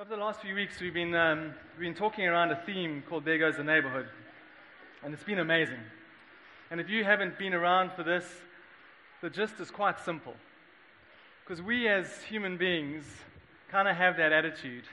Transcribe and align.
Over 0.00 0.16
the 0.16 0.22
last 0.22 0.40
few 0.40 0.54
weeks, 0.54 0.80
we've 0.80 0.94
been, 0.94 1.14
um, 1.14 1.52
we've 1.76 1.84
been 1.84 1.94
talking 1.94 2.24
around 2.24 2.50
a 2.52 2.56
theme 2.64 3.02
called 3.06 3.26
There 3.26 3.36
Goes 3.36 3.58
the 3.58 3.64
Neighborhood. 3.64 4.06
And 5.04 5.12
it's 5.12 5.24
been 5.24 5.40
amazing. 5.40 5.76
And 6.70 6.80
if 6.80 6.88
you 6.88 7.04
haven't 7.04 7.38
been 7.38 7.52
around 7.52 7.92
for 7.92 8.02
this, 8.02 8.24
the 9.20 9.28
gist 9.28 9.60
is 9.60 9.70
quite 9.70 10.00
simple. 10.00 10.32
Because 11.44 11.60
we 11.60 11.86
as 11.86 12.06
human 12.22 12.56
beings 12.56 13.04
kind 13.70 13.86
of 13.88 13.94
have 13.94 14.16
that 14.16 14.32
attitude. 14.32 14.84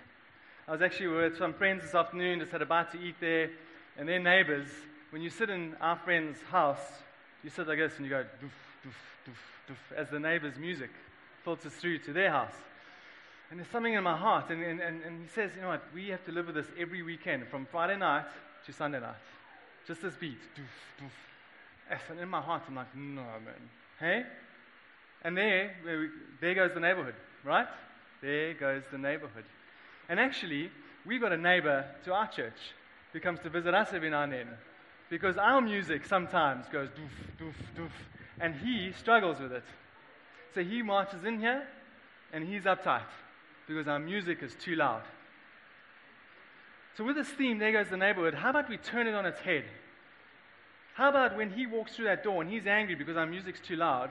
I 0.68 0.74
was 0.74 0.82
actually 0.82 1.08
with 1.08 1.38
some 1.38 1.54
friends 1.54 1.84
this 1.84 1.96
afternoon, 1.96 2.42
just 2.42 2.52
had 2.52 2.62
a 2.62 2.66
bite 2.66 2.92
to 2.92 3.00
eat 3.00 3.16
there, 3.22 3.50
and 3.98 4.10
their 4.10 4.20
neighbors, 4.20 4.68
when 5.12 5.22
you 5.22 5.30
sit 5.30 5.50
in 5.50 5.74
our 5.80 5.96
friend's 6.04 6.42
house, 6.52 6.84
you 7.46 7.50
sit 7.50 7.66
like 7.66 7.78
this 7.78 7.94
and 7.96 8.06
you 8.06 8.10
go 8.10 8.24
doof, 8.24 8.52
doof, 8.86 9.30
doof, 9.30 9.72
doof, 9.72 9.98
as 9.98 10.10
the 10.10 10.20
neighbor's 10.20 10.58
music 10.58 10.90
filters 11.46 11.72
through 11.76 12.00
to 12.00 12.12
their 12.12 12.30
house. 12.30 12.56
And 13.50 13.60
there's 13.60 13.70
something 13.70 13.94
in 13.94 14.04
my 14.04 14.18
heart. 14.18 14.50
And, 14.50 14.62
and, 14.62 14.82
and 14.82 15.22
he 15.22 15.28
says, 15.34 15.52
you 15.56 15.62
know 15.62 15.70
what, 15.70 15.84
we 15.94 16.10
have 16.10 16.24
to 16.26 16.32
live 16.32 16.48
with 16.48 16.56
this 16.56 16.68
every 16.78 17.02
weekend, 17.02 17.48
from 17.48 17.66
Friday 17.66 17.98
night 17.98 18.26
to 18.66 18.74
Sunday 18.74 19.00
night. 19.00 19.16
Just 19.88 20.02
this 20.02 20.16
beat. 20.16 20.40
Doof, 20.56 21.04
doof. 21.04 22.12
And 22.12 22.20
in 22.20 22.28
my 22.28 22.42
heart, 22.42 22.64
I'm 22.68 22.76
like, 22.76 22.94
no, 22.94 23.22
man. 23.22 23.70
Hey? 24.00 24.24
And 25.24 25.38
there, 25.38 25.72
there 26.42 26.56
goes 26.56 26.74
the 26.74 26.82
neighborhood, 26.82 27.16
right? 27.46 27.68
There 28.22 28.54
goes 28.54 28.84
the 28.92 28.98
neighborhood. 28.98 29.46
And 30.10 30.20
actually, 30.20 30.70
we've 31.06 31.22
got 31.22 31.32
a 31.32 31.38
neighbor 31.38 31.86
to 32.04 32.14
our 32.14 32.28
church 32.28 32.58
who 33.14 33.22
comes 33.22 33.40
to 33.42 33.50
visit 33.50 33.74
us 33.74 33.94
every 33.94 34.10
now 34.10 34.24
and 34.24 34.34
then. 34.34 34.48
Because 35.10 35.38
our 35.38 35.62
music 35.62 36.06
sometimes 36.06 36.66
goes 36.68 36.90
doof, 36.90 37.42
doof, 37.42 37.54
doof. 37.78 37.92
And 38.42 38.56
he 38.56 38.92
struggles 38.92 39.40
with 39.40 39.54
it. 39.54 39.64
So 40.54 40.64
he 40.64 40.82
marches 40.82 41.24
in 41.24 41.40
here 41.40 41.66
and 42.34 42.46
he's 42.46 42.64
uptight 42.64 43.04
because 43.68 43.88
our 43.88 44.00
music 44.00 44.42
is 44.42 44.56
too 44.56 44.76
loud. 44.76 45.04
So, 46.96 47.04
with 47.04 47.16
this 47.16 47.28
theme, 47.28 47.60
there 47.60 47.72
goes 47.72 47.90
the 47.90 47.98
neighborhood, 47.98 48.34
how 48.34 48.50
about 48.50 48.70
we 48.70 48.78
turn 48.78 49.08
it 49.08 49.14
on 49.14 49.26
its 49.26 49.40
head? 49.42 49.66
How 50.96 51.10
about 51.10 51.38
when 51.38 51.52
he 51.52 51.68
walks 51.68 51.96
through 51.96 52.06
that 52.06 52.24
door 52.24 52.42
and 52.42 52.50
he's 52.50 52.66
angry 52.66 52.96
because 52.96 53.18
our 53.18 53.28
music's 53.28 53.60
too 53.60 53.76
loud, 53.76 54.10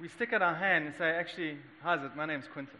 we 0.00 0.08
stick 0.08 0.32
out 0.32 0.42
our 0.42 0.54
hand 0.54 0.86
and 0.86 0.94
say, 0.96 1.10
Actually, 1.10 1.58
how's 1.82 2.02
it? 2.02 2.16
My 2.16 2.26
name's 2.26 2.46
Quinton. 2.52 2.78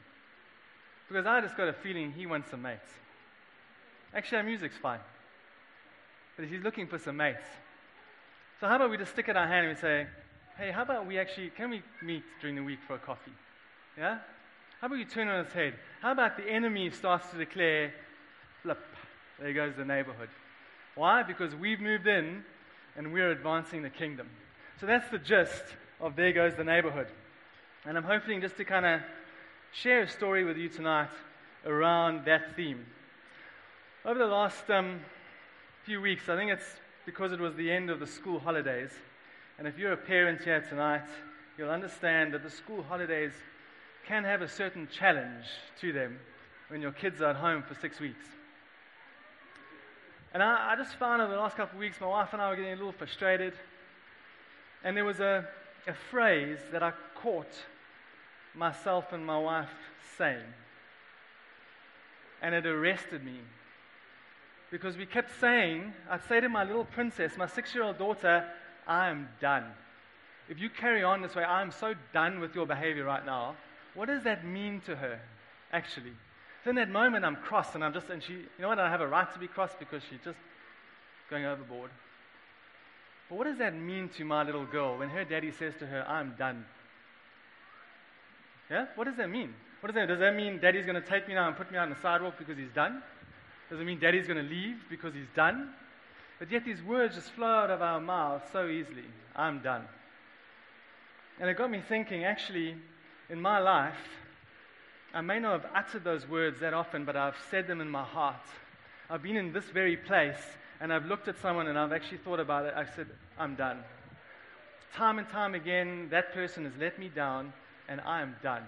Because 1.08 1.26
I 1.26 1.40
just 1.40 1.56
got 1.56 1.68
a 1.68 1.72
feeling 1.72 2.12
he 2.12 2.26
wants 2.26 2.50
some 2.50 2.62
mates. 2.62 2.90
Actually, 4.12 4.38
our 4.38 4.44
music's 4.44 4.76
fine. 4.76 5.00
But 6.36 6.46
he's 6.46 6.62
looking 6.62 6.86
for 6.86 6.98
some 6.98 7.16
mates. 7.16 7.44
So, 8.60 8.66
how 8.66 8.76
about 8.76 8.90
we 8.90 8.96
just 8.96 9.12
stick 9.12 9.28
out 9.28 9.36
our 9.36 9.46
hand 9.46 9.66
and 9.66 9.76
we 9.76 9.80
say, 9.80 10.06
Hey, 10.56 10.72
how 10.72 10.82
about 10.82 11.06
we 11.06 11.18
actually, 11.18 11.50
can 11.50 11.70
we 11.70 11.82
meet 12.02 12.24
during 12.40 12.56
the 12.56 12.64
week 12.64 12.80
for 12.84 12.94
a 12.94 12.98
coffee? 12.98 13.32
Yeah? 13.96 14.18
How 14.80 14.86
about 14.86 14.98
you 14.98 15.04
turn 15.04 15.26
on 15.26 15.44
its 15.44 15.52
head? 15.52 15.74
How 16.00 16.12
about 16.12 16.36
the 16.36 16.48
enemy 16.48 16.90
starts 16.90 17.28
to 17.30 17.36
declare, 17.36 17.92
flip, 18.62 18.78
there 19.40 19.52
goes 19.52 19.74
the 19.76 19.84
neighborhood. 19.84 20.28
Why? 20.94 21.24
Because 21.24 21.54
we've 21.54 21.80
moved 21.80 22.06
in 22.06 22.44
and 22.96 23.12
we're 23.12 23.30
advancing 23.30 23.82
the 23.82 23.90
kingdom. 23.90 24.28
So 24.80 24.86
that's 24.86 25.08
the 25.10 25.18
gist 25.18 25.62
of 26.00 26.14
There 26.14 26.32
Goes 26.32 26.54
the 26.54 26.64
Neighborhood. 26.64 27.08
And 27.84 27.96
I'm 27.96 28.04
hoping 28.04 28.40
just 28.40 28.56
to 28.56 28.64
kind 28.64 28.86
of 28.86 29.00
share 29.72 30.02
a 30.02 30.08
story 30.08 30.44
with 30.44 30.56
you 30.56 30.68
tonight 30.68 31.10
around 31.66 32.24
that 32.26 32.54
theme. 32.54 32.86
Over 34.04 34.18
the 34.18 34.26
last 34.26 34.70
um, 34.70 35.00
few 35.84 36.00
weeks, 36.00 36.28
I 36.28 36.36
think 36.36 36.52
it's 36.52 36.76
because 37.04 37.32
it 37.32 37.40
was 37.40 37.54
the 37.56 37.70
end 37.70 37.90
of 37.90 37.98
the 37.98 38.06
school 38.06 38.38
holidays. 38.38 38.90
And 39.58 39.66
if 39.66 39.76
you're 39.76 39.92
a 39.92 39.96
parent 39.96 40.42
here 40.42 40.60
tonight, 40.60 41.08
you'll 41.56 41.70
understand 41.70 42.34
that 42.34 42.44
the 42.44 42.50
school 42.50 42.84
holidays 42.84 43.32
can 44.06 44.24
have 44.24 44.42
a 44.42 44.48
certain 44.48 44.88
challenge 44.88 45.44
to 45.80 45.92
them 45.92 46.18
when 46.68 46.82
your 46.82 46.92
kids 46.92 47.20
are 47.20 47.30
at 47.30 47.36
home 47.36 47.62
for 47.62 47.74
six 47.74 48.00
weeks. 48.00 48.24
And 50.32 50.42
I, 50.42 50.72
I 50.72 50.76
just 50.76 50.94
found 50.96 51.22
over 51.22 51.32
the 51.32 51.38
last 51.38 51.56
couple 51.56 51.76
of 51.76 51.80
weeks, 51.80 52.00
my 52.00 52.06
wife 52.06 52.32
and 52.32 52.42
I 52.42 52.50
were 52.50 52.56
getting 52.56 52.72
a 52.72 52.76
little 52.76 52.92
frustrated. 52.92 53.54
And 54.84 54.96
there 54.96 55.04
was 55.04 55.20
a, 55.20 55.46
a 55.86 55.94
phrase 56.10 56.58
that 56.72 56.82
I 56.82 56.92
caught 57.14 57.52
myself 58.54 59.12
and 59.12 59.24
my 59.24 59.38
wife 59.38 59.70
saying. 60.18 60.44
And 62.42 62.54
it 62.54 62.66
arrested 62.66 63.24
me. 63.24 63.38
Because 64.70 64.96
we 64.96 65.06
kept 65.06 65.30
saying, 65.40 65.94
I'd 66.10 66.24
say 66.28 66.40
to 66.40 66.48
my 66.48 66.64
little 66.64 66.84
princess, 66.84 67.32
my 67.38 67.46
six 67.46 67.74
year 67.74 67.84
old 67.84 67.98
daughter, 67.98 68.44
I 68.86 69.08
am 69.08 69.28
done. 69.40 69.64
If 70.48 70.58
you 70.60 70.68
carry 70.68 71.02
on 71.02 71.22
this 71.22 71.34
way, 71.34 71.44
I'm 71.44 71.70
so 71.70 71.94
done 72.12 72.40
with 72.40 72.54
your 72.54 72.66
behavior 72.66 73.04
right 73.04 73.24
now 73.24 73.56
what 73.94 74.06
does 74.06 74.22
that 74.24 74.44
mean 74.44 74.80
to 74.86 74.96
her, 74.96 75.20
actually? 75.72 76.12
So 76.64 76.70
in 76.70 76.76
that 76.76 76.90
moment, 76.90 77.24
I'm 77.24 77.36
cross, 77.36 77.74
and 77.74 77.84
I'm 77.84 77.92
just, 77.92 78.08
and 78.10 78.22
she, 78.22 78.32
you 78.32 78.46
know 78.60 78.68
what, 78.68 78.78
I 78.78 78.90
have 78.90 79.00
a 79.00 79.06
right 79.06 79.32
to 79.32 79.38
be 79.38 79.46
cross 79.46 79.70
because 79.78 80.02
she's 80.08 80.20
just 80.24 80.38
going 81.30 81.44
overboard. 81.44 81.90
But 83.28 83.38
what 83.38 83.44
does 83.46 83.58
that 83.58 83.74
mean 83.74 84.08
to 84.16 84.24
my 84.24 84.42
little 84.42 84.64
girl 84.64 84.98
when 84.98 85.10
her 85.10 85.24
daddy 85.24 85.50
says 85.50 85.74
to 85.80 85.86
her, 85.86 86.04
I'm 86.08 86.34
done? 86.38 86.64
Yeah? 88.70 88.86
What 88.94 89.04
does 89.04 89.16
that 89.16 89.30
mean? 89.30 89.54
What 89.80 89.88
does 89.88 89.94
that, 89.94 90.08
mean? 90.08 90.08
does 90.08 90.20
that 90.20 90.34
mean 90.34 90.58
daddy's 90.58 90.86
going 90.86 91.00
to 91.00 91.06
take 91.06 91.28
me 91.28 91.34
now 91.34 91.46
and 91.46 91.56
put 91.56 91.70
me 91.70 91.78
on 91.78 91.90
the 91.90 91.96
sidewalk 91.96 92.34
because 92.38 92.56
he's 92.56 92.72
done? 92.74 93.02
Does 93.70 93.80
it 93.80 93.84
mean 93.84 94.00
daddy's 94.00 94.26
going 94.26 94.42
to 94.42 94.48
leave 94.48 94.76
because 94.88 95.14
he's 95.14 95.28
done? 95.36 95.70
But 96.38 96.50
yet 96.50 96.64
these 96.64 96.82
words 96.82 97.14
just 97.14 97.30
flow 97.32 97.46
out 97.46 97.70
of 97.70 97.82
our 97.82 98.00
mouths 98.00 98.44
so 98.52 98.66
easily. 98.66 99.04
I'm 99.36 99.60
done. 99.60 99.84
And 101.40 101.48
it 101.50 101.56
got 101.56 101.70
me 101.70 101.82
thinking, 101.86 102.24
actually, 102.24 102.76
in 103.30 103.40
my 103.40 103.58
life, 103.58 103.98
I 105.14 105.20
may 105.20 105.38
not 105.38 105.62
have 105.62 105.70
uttered 105.74 106.04
those 106.04 106.28
words 106.28 106.60
that 106.60 106.74
often, 106.74 107.04
but 107.04 107.16
I've 107.16 107.36
said 107.50 107.66
them 107.66 107.80
in 107.80 107.88
my 107.88 108.04
heart. 108.04 108.46
I've 109.10 109.22
been 109.22 109.36
in 109.36 109.52
this 109.52 109.64
very 109.66 109.96
place 109.96 110.40
and 110.80 110.92
I've 110.92 111.06
looked 111.06 111.28
at 111.28 111.40
someone 111.40 111.66
and 111.66 111.78
I've 111.78 111.92
actually 111.92 112.18
thought 112.18 112.40
about 112.40 112.66
it. 112.66 112.74
I 112.76 112.84
said, 112.84 113.08
I'm 113.38 113.54
done. 113.54 113.78
Time 114.94 115.18
and 115.18 115.28
time 115.28 115.54
again, 115.54 116.08
that 116.10 116.32
person 116.32 116.64
has 116.64 116.72
let 116.78 116.98
me 116.98 117.08
down 117.08 117.52
and 117.88 118.00
I 118.02 118.22
am 118.22 118.36
done. 118.42 118.62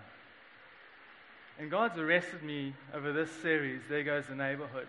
And 1.58 1.70
God's 1.70 1.98
arrested 1.98 2.42
me 2.42 2.74
over 2.94 3.12
this 3.12 3.30
series, 3.42 3.82
There 3.88 4.02
Goes 4.02 4.24
the 4.26 4.34
Neighborhood. 4.34 4.88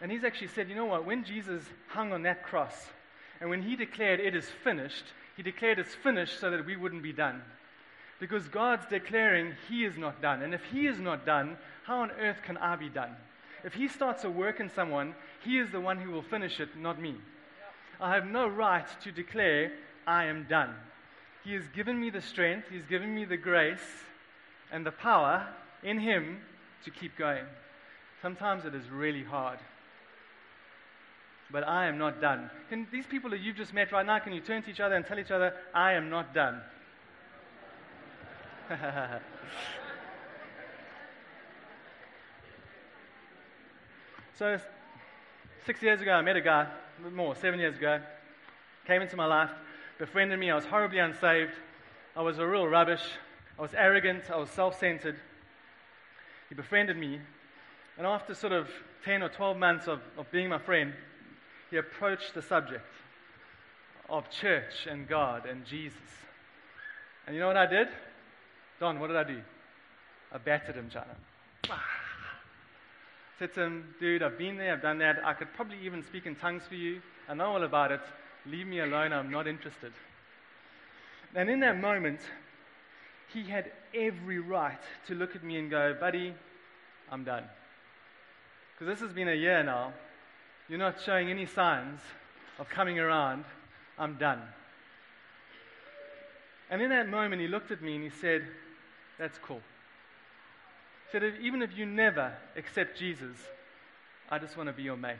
And 0.00 0.10
He's 0.10 0.24
actually 0.24 0.48
said, 0.48 0.68
you 0.68 0.74
know 0.74 0.86
what? 0.86 1.04
When 1.04 1.24
Jesus 1.24 1.62
hung 1.88 2.12
on 2.12 2.22
that 2.22 2.44
cross 2.44 2.88
and 3.40 3.50
when 3.50 3.62
He 3.62 3.76
declared, 3.76 4.20
It 4.20 4.34
is 4.34 4.48
finished, 4.64 5.04
he 5.38 5.44
declared 5.44 5.78
it's 5.78 5.94
finished 5.94 6.40
so 6.40 6.50
that 6.50 6.66
we 6.66 6.74
wouldn't 6.74 7.04
be 7.04 7.12
done. 7.12 7.42
Because 8.18 8.48
God's 8.48 8.84
declaring 8.86 9.54
He 9.68 9.84
is 9.84 9.96
not 9.96 10.20
done. 10.20 10.42
And 10.42 10.52
if 10.52 10.64
He 10.64 10.88
is 10.88 10.98
not 10.98 11.24
done, 11.24 11.56
how 11.84 12.00
on 12.00 12.10
earth 12.10 12.38
can 12.42 12.56
I 12.56 12.74
be 12.74 12.88
done? 12.88 13.14
If 13.62 13.72
He 13.72 13.86
starts 13.86 14.24
a 14.24 14.30
work 14.30 14.58
in 14.58 14.68
someone, 14.68 15.14
He 15.44 15.60
is 15.60 15.70
the 15.70 15.78
one 15.78 15.98
who 15.98 16.10
will 16.10 16.22
finish 16.22 16.58
it, 16.58 16.76
not 16.76 17.00
me. 17.00 17.14
I 18.00 18.16
have 18.16 18.26
no 18.26 18.48
right 18.48 18.84
to 19.04 19.12
declare, 19.12 19.70
I 20.08 20.24
am 20.24 20.44
done. 20.50 20.74
He 21.44 21.54
has 21.54 21.68
given 21.68 22.00
me 22.00 22.10
the 22.10 22.20
strength, 22.20 22.66
He's 22.68 22.86
given 22.86 23.14
me 23.14 23.24
the 23.24 23.36
grace 23.36 23.78
and 24.72 24.84
the 24.84 24.90
power 24.90 25.46
in 25.84 26.00
Him 26.00 26.38
to 26.84 26.90
keep 26.90 27.16
going. 27.16 27.44
Sometimes 28.22 28.64
it 28.64 28.74
is 28.74 28.90
really 28.90 29.22
hard 29.22 29.60
but 31.50 31.66
I 31.66 31.86
am 31.86 31.98
not 31.98 32.20
done. 32.20 32.50
Can 32.68 32.86
these 32.92 33.06
people 33.06 33.30
that 33.30 33.40
you've 33.40 33.56
just 33.56 33.72
met 33.72 33.90
right 33.92 34.04
now, 34.04 34.18
can 34.18 34.32
you 34.32 34.40
turn 34.40 34.62
to 34.64 34.70
each 34.70 34.80
other 34.80 34.94
and 34.94 35.06
tell 35.06 35.18
each 35.18 35.30
other, 35.30 35.54
I 35.74 35.94
am 35.94 36.10
not 36.10 36.34
done? 36.34 36.60
so, 44.38 44.58
six 45.64 45.82
years 45.82 46.02
ago, 46.02 46.12
I 46.12 46.20
met 46.20 46.36
a 46.36 46.42
guy, 46.42 46.66
more, 47.12 47.34
seven 47.34 47.58
years 47.60 47.76
ago, 47.76 48.00
came 48.86 49.00
into 49.00 49.16
my 49.16 49.24
life, 49.26 49.50
befriended 49.98 50.38
me. 50.38 50.50
I 50.50 50.54
was 50.54 50.66
horribly 50.66 50.98
unsaved. 50.98 51.54
I 52.14 52.22
was 52.22 52.38
a 52.38 52.46
real 52.46 52.66
rubbish. 52.66 53.02
I 53.58 53.62
was 53.62 53.72
arrogant. 53.74 54.30
I 54.30 54.36
was 54.36 54.50
self 54.50 54.78
centered. 54.78 55.18
He 56.48 56.54
befriended 56.54 56.96
me. 56.96 57.20
And 57.96 58.06
after 58.06 58.34
sort 58.34 58.52
of 58.52 58.68
10 59.04 59.22
or 59.22 59.28
12 59.28 59.56
months 59.56 59.88
of, 59.88 60.00
of 60.16 60.30
being 60.30 60.48
my 60.48 60.58
friend, 60.58 60.92
he 61.70 61.76
approached 61.76 62.34
the 62.34 62.42
subject 62.42 62.86
of 64.08 64.30
church 64.30 64.86
and 64.88 65.06
God 65.06 65.46
and 65.46 65.64
Jesus. 65.64 65.98
And 67.26 67.34
you 67.34 67.40
know 67.40 67.48
what 67.48 67.56
I 67.56 67.66
did? 67.66 67.88
Don, 68.80 68.98
what 69.00 69.08
did 69.08 69.16
I 69.16 69.24
do? 69.24 69.40
I 70.32 70.38
battered 70.38 70.76
him, 70.76 70.88
China. 70.90 71.16
Said 73.38 73.54
to 73.54 73.62
him, 73.62 73.94
dude, 74.00 74.22
I've 74.22 74.38
been 74.38 74.56
there, 74.56 74.72
I've 74.72 74.82
done 74.82 74.98
that. 74.98 75.16
I 75.24 75.34
could 75.34 75.52
probably 75.54 75.78
even 75.84 76.02
speak 76.04 76.26
in 76.26 76.36
tongues 76.36 76.62
for 76.68 76.74
you. 76.74 77.00
I 77.28 77.34
know 77.34 77.46
all 77.46 77.62
about 77.62 77.92
it. 77.92 78.00
Leave 78.46 78.66
me 78.66 78.80
alone, 78.80 79.12
I'm 79.12 79.30
not 79.30 79.46
interested. 79.46 79.92
And 81.34 81.50
in 81.50 81.60
that 81.60 81.80
moment, 81.80 82.20
he 83.32 83.44
had 83.44 83.70
every 83.94 84.38
right 84.38 84.80
to 85.06 85.14
look 85.14 85.36
at 85.36 85.44
me 85.44 85.58
and 85.58 85.70
go, 85.70 85.94
buddy, 85.98 86.34
I'm 87.10 87.24
done. 87.24 87.44
Because 88.74 88.94
this 88.94 89.06
has 89.06 89.12
been 89.14 89.28
a 89.28 89.34
year 89.34 89.62
now, 89.62 89.92
you're 90.68 90.78
not 90.78 91.00
showing 91.04 91.30
any 91.30 91.46
signs 91.46 92.00
of 92.58 92.68
coming 92.68 92.98
around. 92.98 93.44
I'm 93.98 94.16
done. 94.16 94.42
And 96.70 96.82
in 96.82 96.90
that 96.90 97.08
moment, 97.08 97.40
he 97.40 97.48
looked 97.48 97.70
at 97.70 97.82
me 97.82 97.94
and 97.94 98.04
he 98.04 98.10
said, 98.10 98.46
That's 99.18 99.38
cool. 99.38 99.60
He 101.06 101.12
said, 101.12 101.22
even 101.40 101.62
if 101.62 101.70
you 101.74 101.86
never 101.86 102.34
accept 102.54 102.98
Jesus, 102.98 103.36
I 104.28 104.38
just 104.38 104.58
want 104.58 104.68
to 104.68 104.74
be 104.74 104.82
your 104.82 104.96
mate. 104.96 105.16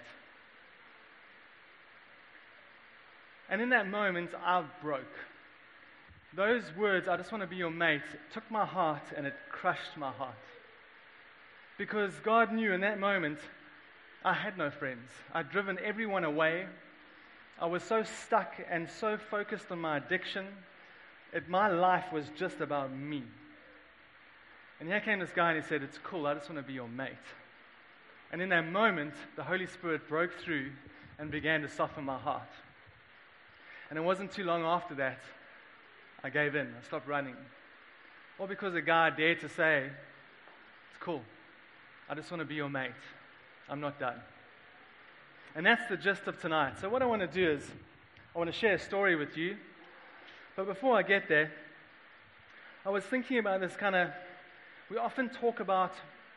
And 3.48 3.62
in 3.62 3.70
that 3.70 3.88
moment, 3.88 4.30
I 4.34 4.64
broke. 4.82 5.16
Those 6.36 6.62
words, 6.76 7.08
I 7.08 7.16
just 7.16 7.32
want 7.32 7.42
to 7.42 7.48
be 7.48 7.56
your 7.56 7.70
mate, 7.70 8.02
took 8.34 8.50
my 8.50 8.66
heart 8.66 9.02
and 9.16 9.26
it 9.26 9.32
crushed 9.50 9.96
my 9.96 10.10
heart. 10.12 10.34
Because 11.78 12.12
God 12.22 12.52
knew 12.52 12.72
in 12.72 12.82
that 12.82 13.00
moment 13.00 13.38
I 14.24 14.34
had 14.34 14.58
no 14.58 14.70
friends. 14.70 15.08
I'd 15.32 15.50
driven 15.50 15.78
everyone 15.84 16.24
away. 16.24 16.66
I 17.60 17.66
was 17.66 17.82
so 17.82 18.02
stuck 18.02 18.54
and 18.70 18.88
so 18.88 19.16
focused 19.16 19.70
on 19.70 19.80
my 19.80 19.96
addiction. 19.96 20.46
It, 21.32 21.48
my 21.48 21.68
life 21.68 22.12
was 22.12 22.26
just 22.36 22.60
about 22.60 22.92
me. 22.92 23.22
And 24.80 24.88
here 24.88 25.00
came 25.00 25.18
this 25.18 25.30
guy 25.34 25.52
and 25.52 25.62
he 25.62 25.68
said, 25.68 25.82
It's 25.82 25.98
cool, 25.98 26.26
I 26.26 26.34
just 26.34 26.48
want 26.48 26.60
to 26.60 26.66
be 26.66 26.72
your 26.72 26.88
mate. 26.88 27.12
And 28.30 28.42
in 28.42 28.48
that 28.50 28.70
moment, 28.70 29.14
the 29.36 29.42
Holy 29.42 29.66
Spirit 29.66 30.08
broke 30.08 30.34
through 30.40 30.70
and 31.18 31.30
began 31.30 31.62
to 31.62 31.68
soften 31.68 32.04
my 32.04 32.18
heart. 32.18 32.48
And 33.90 33.98
it 33.98 34.02
wasn't 34.02 34.32
too 34.32 34.44
long 34.44 34.64
after 34.64 34.94
that, 34.96 35.20
I 36.22 36.30
gave 36.30 36.54
in. 36.54 36.66
I 36.66 36.86
stopped 36.86 37.08
running. 37.08 37.36
All 38.38 38.46
because 38.46 38.74
a 38.74 38.82
guy 38.82 39.10
dared 39.10 39.40
to 39.40 39.48
say, 39.48 39.84
It's 40.90 40.98
cool. 41.00 41.22
I 42.08 42.14
just 42.14 42.30
want 42.30 42.40
to 42.40 42.46
be 42.46 42.54
your 42.54 42.70
mate. 42.70 42.92
I'm 43.68 43.80
not 43.80 43.98
done. 43.98 44.16
And 45.54 45.66
that's 45.66 45.88
the 45.88 45.96
gist 45.96 46.26
of 46.26 46.40
tonight. 46.40 46.74
So, 46.80 46.88
what 46.88 47.02
I 47.02 47.06
want 47.06 47.20
to 47.20 47.26
do 47.26 47.50
is, 47.50 47.62
I 48.34 48.38
want 48.38 48.52
to 48.52 48.56
share 48.58 48.74
a 48.74 48.78
story 48.78 49.16
with 49.16 49.36
you. 49.36 49.56
But 50.56 50.66
before 50.66 50.96
I 50.96 51.02
get 51.02 51.28
there, 51.28 51.50
I 52.84 52.90
was 52.90 53.04
thinking 53.04 53.38
about 53.38 53.60
this 53.60 53.76
kind 53.76 53.96
of. 53.96 54.10
We 54.90 54.96
often 54.96 55.28
talk 55.28 55.60
about 55.60 55.92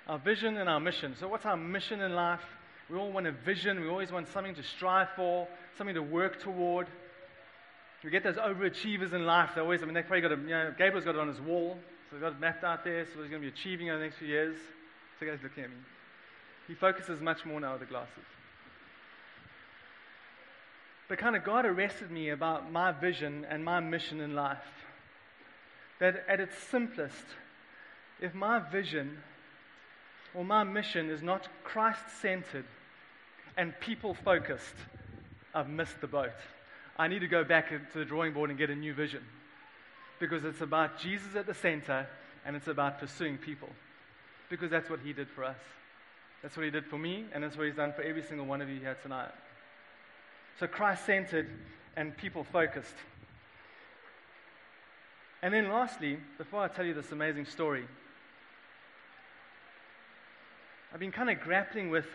our 0.07 0.19
vision 0.19 0.57
and 0.57 0.67
our 0.67 0.79
mission. 0.79 1.15
So, 1.19 1.27
what's 1.27 1.45
our 1.45 1.57
mission 1.57 2.01
in 2.01 2.13
life? 2.13 2.41
We 2.89 2.97
all 2.97 3.11
want 3.11 3.27
a 3.27 3.31
vision. 3.31 3.79
We 3.79 3.87
always 3.87 4.11
want 4.11 4.27
something 4.27 4.55
to 4.55 4.63
strive 4.63 5.07
for, 5.15 5.47
something 5.77 5.95
to 5.95 6.01
work 6.01 6.41
toward. 6.41 6.87
We 8.03 8.09
get 8.09 8.23
those 8.23 8.35
overachievers 8.35 9.13
in 9.13 9.25
life. 9.25 9.51
They 9.53 9.61
always, 9.61 9.83
I 9.83 9.85
mean, 9.85 9.93
they've 9.93 10.05
probably 10.05 10.21
got 10.21 10.31
a, 10.31 10.41
you 10.41 10.49
know, 10.49 10.73
Gabriel's 10.77 11.05
got 11.05 11.15
it 11.15 11.21
on 11.21 11.27
his 11.27 11.39
wall. 11.39 11.77
So 12.09 12.15
he's 12.15 12.21
got 12.21 12.33
it 12.33 12.39
mapped 12.39 12.63
out 12.63 12.83
there. 12.83 13.05
So 13.05 13.21
he's 13.21 13.29
going 13.29 13.41
to 13.41 13.47
be 13.47 13.47
achieving 13.47 13.89
over 13.89 13.99
the 13.99 14.05
next 14.05 14.17
few 14.17 14.27
years. 14.27 14.57
So 15.19 15.25
guys 15.25 15.39
looking 15.43 15.63
at 15.63 15.69
me. 15.69 15.75
He 16.67 16.73
focuses 16.73 17.19
much 17.21 17.45
more 17.45 17.59
now 17.59 17.73
with 17.73 17.81
the 17.81 17.87
glasses. 17.87 18.25
But 21.11 21.17
kind 21.17 21.35
of 21.35 21.43
God 21.43 21.65
arrested 21.65 22.09
me 22.09 22.29
about 22.29 22.71
my 22.71 22.93
vision 22.93 23.45
and 23.49 23.65
my 23.65 23.81
mission 23.81 24.21
in 24.21 24.33
life. 24.33 24.57
That 25.99 26.23
at 26.29 26.39
its 26.39 26.57
simplest, 26.57 27.25
if 28.21 28.33
my 28.33 28.59
vision 28.59 29.17
or 30.33 30.45
my 30.45 30.63
mission 30.63 31.09
is 31.09 31.21
not 31.21 31.49
Christ 31.65 31.99
centered 32.21 32.65
and 33.57 33.77
people 33.81 34.13
focused, 34.13 34.75
I've 35.53 35.67
missed 35.67 35.99
the 35.99 36.07
boat. 36.07 36.31
I 36.97 37.07
need 37.07 37.19
to 37.19 37.27
go 37.27 37.43
back 37.43 37.69
to 37.69 37.99
the 37.99 38.05
drawing 38.05 38.31
board 38.31 38.49
and 38.49 38.57
get 38.57 38.69
a 38.69 38.75
new 38.75 38.93
vision. 38.93 39.23
Because 40.19 40.45
it's 40.45 40.61
about 40.61 40.99
Jesus 40.99 41.35
at 41.35 41.45
the 41.45 41.53
center 41.53 42.07
and 42.45 42.55
it's 42.55 42.67
about 42.67 42.99
pursuing 42.99 43.37
people. 43.37 43.69
Because 44.49 44.71
that's 44.71 44.89
what 44.89 45.01
he 45.01 45.11
did 45.11 45.27
for 45.29 45.43
us. 45.43 45.57
That's 46.41 46.57
what 46.57 46.65
he 46.65 46.71
did 46.71 46.85
for 46.85 46.97
me, 46.97 47.25
and 47.33 47.43
that's 47.43 47.55
what 47.55 47.67
he's 47.67 47.75
done 47.75 47.93
for 47.93 48.01
every 48.01 48.23
single 48.23 48.45
one 48.45 48.61
of 48.61 48.69
you 48.69 48.79
here 48.79 48.97
tonight. 49.03 49.31
So 50.59 50.67
Christ 50.67 51.05
centered 51.05 51.49
and 51.95 52.15
people 52.17 52.43
focused. 52.43 52.95
And 55.43 55.53
then 55.53 55.69
lastly, 55.69 56.17
before 56.37 56.61
I 56.61 56.67
tell 56.67 56.85
you 56.85 56.93
this 56.93 57.11
amazing 57.11 57.45
story, 57.45 57.85
I've 60.93 60.99
been 60.99 61.11
kind 61.11 61.29
of 61.29 61.39
grappling 61.39 61.89
with 61.89 62.05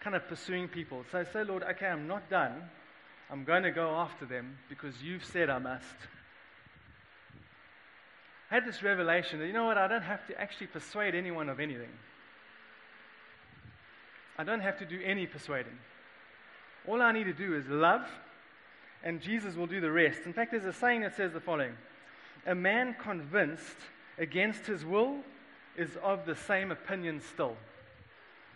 kind 0.00 0.16
of 0.16 0.26
pursuing 0.28 0.68
people. 0.68 1.04
So 1.10 1.18
I 1.18 1.24
say, 1.24 1.44
Lord, 1.44 1.62
okay, 1.62 1.86
I'm 1.86 2.06
not 2.06 2.28
done. 2.28 2.62
I'm 3.30 3.44
going 3.44 3.62
to 3.62 3.70
go 3.70 3.90
after 3.90 4.26
them 4.26 4.58
because 4.68 4.94
you've 5.02 5.24
said 5.24 5.48
I 5.48 5.58
must. 5.58 5.84
I 8.50 8.54
had 8.54 8.66
this 8.66 8.82
revelation 8.82 9.38
that, 9.38 9.46
you 9.46 9.52
know 9.52 9.64
what, 9.64 9.78
I 9.78 9.88
don't 9.88 10.02
have 10.02 10.26
to 10.26 10.38
actually 10.38 10.66
persuade 10.66 11.14
anyone 11.14 11.48
of 11.48 11.60
anything. 11.60 11.88
I 14.38 14.44
don't 14.44 14.60
have 14.60 14.78
to 14.78 14.84
do 14.84 15.00
any 15.04 15.26
persuading. 15.26 15.78
All 16.86 17.00
I 17.00 17.12
need 17.12 17.24
to 17.24 17.32
do 17.32 17.54
is 17.54 17.66
love, 17.68 18.06
and 19.02 19.20
Jesus 19.20 19.54
will 19.54 19.66
do 19.66 19.80
the 19.80 19.90
rest. 19.90 20.20
In 20.26 20.32
fact, 20.32 20.50
there's 20.50 20.64
a 20.64 20.72
saying 20.72 21.02
that 21.02 21.16
says 21.16 21.32
the 21.32 21.40
following 21.40 21.74
A 22.46 22.54
man 22.54 22.96
convinced 23.00 23.76
against 24.18 24.66
his 24.66 24.84
will 24.84 25.16
is 25.76 25.90
of 26.02 26.26
the 26.26 26.34
same 26.34 26.70
opinion 26.70 27.20
still. 27.20 27.56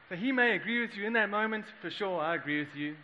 So 0.08 0.16
he 0.16 0.32
may 0.32 0.54
agree 0.54 0.80
with 0.80 0.96
you 0.96 1.06
in 1.06 1.12
that 1.14 1.30
moment, 1.30 1.66
for 1.80 1.90
sure, 1.90 2.20
I 2.20 2.34
agree 2.34 2.60
with 2.60 2.74
you. 2.74 2.96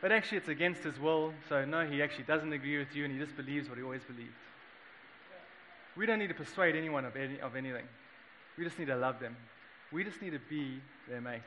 But 0.00 0.12
actually, 0.12 0.38
it's 0.38 0.48
against 0.48 0.82
his 0.82 0.98
will. 0.98 1.32
So, 1.48 1.64
no, 1.64 1.86
he 1.86 2.02
actually 2.02 2.24
doesn't 2.24 2.52
agree 2.52 2.78
with 2.78 2.94
you 2.94 3.04
and 3.04 3.12
he 3.12 3.20
just 3.20 3.36
believes 3.36 3.68
what 3.68 3.78
he 3.78 3.84
always 3.84 4.02
believed. 4.02 4.30
We 5.96 6.06
don't 6.06 6.18
need 6.18 6.28
to 6.28 6.34
persuade 6.34 6.74
anyone 6.74 7.04
of, 7.04 7.16
any, 7.16 7.38
of 7.40 7.54
anything. 7.54 7.84
We 8.58 8.64
just 8.64 8.78
need 8.78 8.86
to 8.86 8.96
love 8.96 9.20
them. 9.20 9.36
We 9.92 10.04
just 10.04 10.22
need 10.22 10.30
to 10.30 10.40
be 10.50 10.80
their 11.08 11.20
mate. 11.20 11.42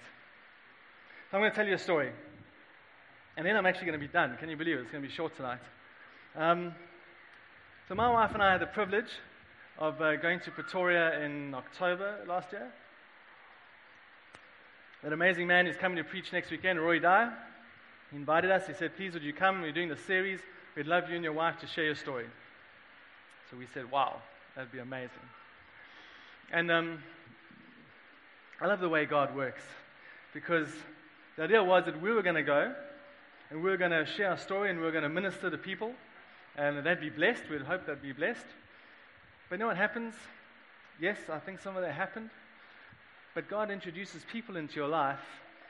So, 1.35 1.39
I'm 1.39 1.41
going 1.41 1.51
to 1.51 1.57
tell 1.57 1.67
you 1.67 1.75
a 1.75 1.77
story. 1.77 2.13
And 3.35 3.45
then 3.45 3.57
I'm 3.57 3.65
actually 3.65 3.87
going 3.87 3.99
to 3.99 4.07
be 4.07 4.09
done. 4.09 4.37
Can 4.39 4.47
you 4.47 4.55
believe 4.55 4.77
it? 4.77 4.83
It's 4.83 4.91
going 4.91 5.03
to 5.03 5.09
be 5.09 5.13
short 5.13 5.35
tonight. 5.35 5.59
Um, 6.33 6.73
so, 7.89 7.95
my 7.95 8.09
wife 8.09 8.31
and 8.33 8.41
I 8.41 8.53
had 8.53 8.61
the 8.61 8.67
privilege 8.67 9.09
of 9.77 10.01
uh, 10.01 10.15
going 10.15 10.39
to 10.39 10.51
Pretoria 10.51 11.19
in 11.25 11.53
October 11.53 12.23
last 12.25 12.53
year. 12.53 12.71
That 15.03 15.11
amazing 15.11 15.45
man 15.45 15.65
who's 15.65 15.75
coming 15.75 15.97
to 15.97 16.05
preach 16.05 16.31
next 16.31 16.51
weekend, 16.51 16.79
Roy 16.79 16.99
Dyer. 16.99 17.33
He 18.11 18.15
invited 18.15 18.49
us. 18.49 18.65
He 18.67 18.73
said, 18.73 18.95
Please, 18.95 19.13
would 19.13 19.23
you 19.23 19.33
come? 19.33 19.61
We're 19.61 19.73
doing 19.73 19.89
the 19.89 19.97
series. 19.97 20.39
We'd 20.77 20.87
love 20.87 21.09
you 21.09 21.15
and 21.15 21.23
your 21.25 21.33
wife 21.33 21.59
to 21.59 21.67
share 21.67 21.83
your 21.83 21.95
story. 21.95 22.27
So 23.51 23.57
we 23.57 23.67
said, 23.73 23.91
Wow, 23.91 24.21
that'd 24.55 24.71
be 24.71 24.79
amazing. 24.79 25.27
And 26.53 26.71
um, 26.71 27.03
I 28.61 28.67
love 28.67 28.79
the 28.79 28.87
way 28.87 29.03
God 29.03 29.35
works 29.35 29.63
because 30.33 30.69
the 31.37 31.43
idea 31.43 31.63
was 31.63 31.85
that 31.85 32.01
we 32.01 32.11
were 32.11 32.21
going 32.21 32.35
to 32.35 32.43
go 32.43 32.73
and 33.49 33.63
we 33.63 33.69
were 33.69 33.77
going 33.77 33.91
to 33.91 34.05
share 34.05 34.31
our 34.31 34.37
story 34.37 34.69
and 34.69 34.79
we 34.79 34.85
were 34.85 34.91
going 34.91 35.03
to 35.03 35.09
minister 35.09 35.49
to 35.49 35.57
people 35.57 35.93
and 36.55 36.85
they'd 36.85 37.01
be 37.01 37.09
blessed. 37.09 37.43
We'd 37.49 37.61
hope 37.61 37.85
they'd 37.85 38.01
be 38.01 38.13
blessed. 38.13 38.45
But 39.49 39.55
you 39.55 39.59
know 39.59 39.67
what 39.67 39.77
happens? 39.77 40.15
Yes, 40.99 41.17
I 41.29 41.39
think 41.39 41.59
some 41.59 41.75
of 41.75 41.81
that 41.83 41.93
happened. 41.93 42.29
But 43.33 43.49
God 43.49 43.69
introduces 43.69 44.23
people 44.31 44.55
into 44.55 44.75
your 44.75 44.87
life 44.87 45.19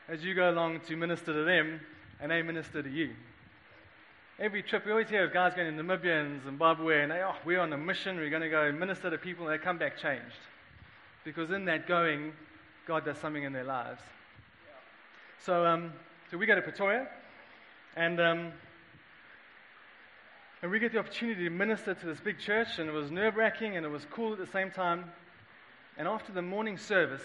as 0.07 0.23
you 0.23 0.35
go 0.35 0.49
along 0.49 0.81
to 0.81 0.95
minister 0.95 1.33
to 1.33 1.43
them 1.43 1.81
and 2.21 2.31
they 2.31 2.41
minister 2.41 2.83
to 2.83 2.89
you. 2.89 3.13
Every 4.37 4.61
trip, 4.63 4.85
we 4.85 4.91
always 4.91 5.09
hear 5.09 5.23
of 5.23 5.33
guys 5.33 5.53
going 5.55 5.75
to 5.75 5.83
Namibia 5.83 6.25
and 6.25 6.43
Zimbabwe, 6.43 7.03
and 7.03 7.11
they, 7.11 7.21
oh, 7.21 7.35
we're 7.45 7.61
on 7.61 7.71
a 7.71 7.77
mission, 7.77 8.17
we're 8.17 8.29
going 8.29 8.41
to 8.41 8.49
go 8.49 8.69
minister 8.69 9.09
to 9.09 9.17
people, 9.17 9.47
and 9.47 9.53
they 9.53 9.63
come 9.63 9.77
back 9.77 9.97
changed. 9.97 10.35
Because 11.23 11.51
in 11.51 11.63
that 11.65 11.87
going, 11.87 12.33
God 12.85 13.05
does 13.05 13.17
something 13.17 13.43
in 13.43 13.53
their 13.53 13.63
lives. 13.63 14.01
So, 15.45 15.63
um, 15.63 15.93
so 16.31 16.39
we 16.39 16.47
go 16.47 16.55
to 16.55 16.61
Pretoria, 16.63 17.07
and, 17.95 18.19
um, 18.19 18.51
and 20.63 20.71
we 20.71 20.79
get 20.79 20.91
the 20.91 20.97
opportunity 20.97 21.43
to 21.43 21.51
minister 21.51 21.93
to 21.93 22.05
this 22.07 22.19
big 22.19 22.39
church, 22.39 22.79
and 22.79 22.89
it 22.89 22.91
was 22.91 23.11
nerve 23.11 23.35
wracking 23.35 23.77
and 23.77 23.85
it 23.85 23.89
was 23.89 24.03
cool 24.09 24.33
at 24.33 24.39
the 24.39 24.47
same 24.47 24.71
time. 24.71 25.05
And 25.99 26.07
after 26.07 26.33
the 26.33 26.41
morning 26.41 26.79
service, 26.79 27.21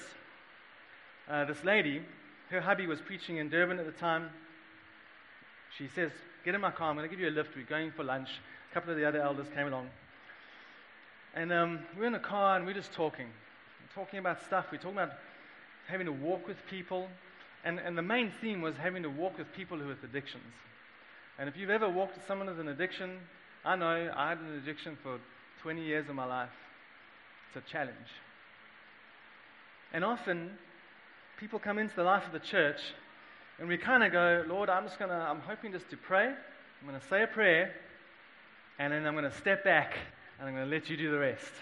uh, 1.31 1.47
this 1.47 1.65
lady, 1.65 2.03
her 2.51 2.61
hubby 2.61 2.87
was 2.87 3.01
preaching 3.01 3.39
in 3.39 3.49
Durban 3.49 3.79
at 3.79 3.87
the 3.87 3.93
time, 3.93 4.29
she 5.79 5.89
says, 5.89 6.11
Get 6.45 6.55
in 6.55 6.61
my 6.61 6.73
car, 6.73 6.91
I'm 6.91 6.97
going 6.97 7.09
to 7.09 7.11
give 7.11 7.21
you 7.21 7.31
a 7.31 7.33
lift. 7.33 7.57
We're 7.57 7.65
going 7.65 7.91
for 7.91 8.05
lunch. 8.05 8.29
A 8.71 8.75
couple 8.75 8.91
of 8.91 8.99
the 8.99 9.09
other 9.09 9.23
elders 9.23 9.47
came 9.55 9.67
along. 9.67 9.89
And 11.35 11.51
um, 11.55 11.79
we're 11.97 12.05
in 12.05 12.13
the 12.13 12.19
car 12.19 12.59
and 12.59 12.67
we're 12.67 12.75
just 12.75 12.93
talking. 12.93 13.29
We're 13.29 14.05
talking 14.05 14.19
about 14.19 14.45
stuff. 14.45 14.67
We're 14.71 14.77
talking 14.77 14.99
about 14.99 15.13
having 15.87 16.05
to 16.05 16.13
walk 16.13 16.47
with 16.47 16.59
people. 16.69 17.09
And, 17.65 17.79
and 17.79 17.97
the 17.97 18.03
main 18.03 18.33
theme 18.41 18.63
was 18.63 18.75
having 18.77 19.03
to 19.03 19.11
walk 19.11 19.39
with 19.39 19.53
people 19.53 19.79
who 19.79 19.89
have 19.89 20.03
addictions. 20.03 20.53
And 21.39 21.49
if 21.49 21.57
you've 21.57 21.71
ever 21.71 21.89
walked 21.89 22.17
with 22.17 22.27
someone 22.27 22.49
with 22.49 22.61
an 22.61 22.69
addiction, 22.69 23.19
I 23.65 23.77
know 23.77 24.11
I 24.15 24.31
had 24.31 24.39
an 24.39 24.59
addiction 24.63 24.97
for 25.03 25.19
20 25.63 25.83
years 25.83 26.09
of 26.09 26.15
my 26.15 26.25
life. 26.25 26.51
It's 27.49 27.67
a 27.67 27.71
challenge. 27.71 27.97
And 29.93 30.05
often, 30.05 30.53
people 31.39 31.59
come 31.59 31.79
into 31.79 31.97
the 31.97 32.05
life 32.05 32.25
of 32.27 32.33
the 32.33 32.39
church 32.39 32.81
and 33.59 33.69
we 33.69 33.77
kind 33.77 34.03
of 34.03 34.13
go, 34.13 34.45
Lord, 34.49 34.71
I'm 34.71 34.85
just 34.85 34.99
going 34.99 35.11
to, 35.11 35.17
I'm 35.17 35.41
hoping 35.41 35.73
just 35.73 35.91
to 35.91 35.97
pray. 35.97 36.27
I'm 36.29 36.89
going 36.89 36.99
to 36.99 37.07
say 37.09 37.23
a 37.23 37.27
prayer. 37.27 37.75
And 38.79 38.93
then 38.93 39.07
I'm 39.07 39.15
going 39.15 39.31
to 39.31 39.37
step 39.37 39.65
back 39.65 39.99
and 40.39 40.49
I'm 40.49 40.55
going 40.55 40.69
to 40.69 40.75
let 40.75 40.89
you 40.89 40.97
do 40.97 41.11
the 41.11 41.19
rest. 41.19 41.53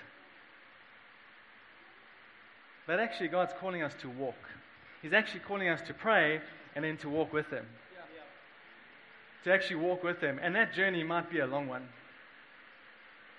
But 2.87 3.01
actually, 3.01 3.29
God's 3.29 3.53
calling 3.59 3.83
us 3.83 3.93
to 4.01 4.09
walk. 4.09 4.37
He's 5.03 5.13
actually 5.13 5.41
calling 5.41 5.69
us 5.69 5.81
to 5.83 5.95
pray 5.95 6.41
and 6.75 6.85
then 6.85 6.97
to 6.99 7.09
walk 7.09 7.33
with 7.33 7.51
Him. 7.51 7.65
Yeah. 7.95 8.03
To 9.45 9.53
actually 9.53 9.77
walk 9.77 10.03
with 10.03 10.21
Him. 10.21 10.39
And 10.43 10.55
that 10.55 10.75
journey 10.75 11.05
might 11.05 11.31
be 11.31 11.39
a 11.39 11.47
long 11.47 11.69
one. 11.69 11.89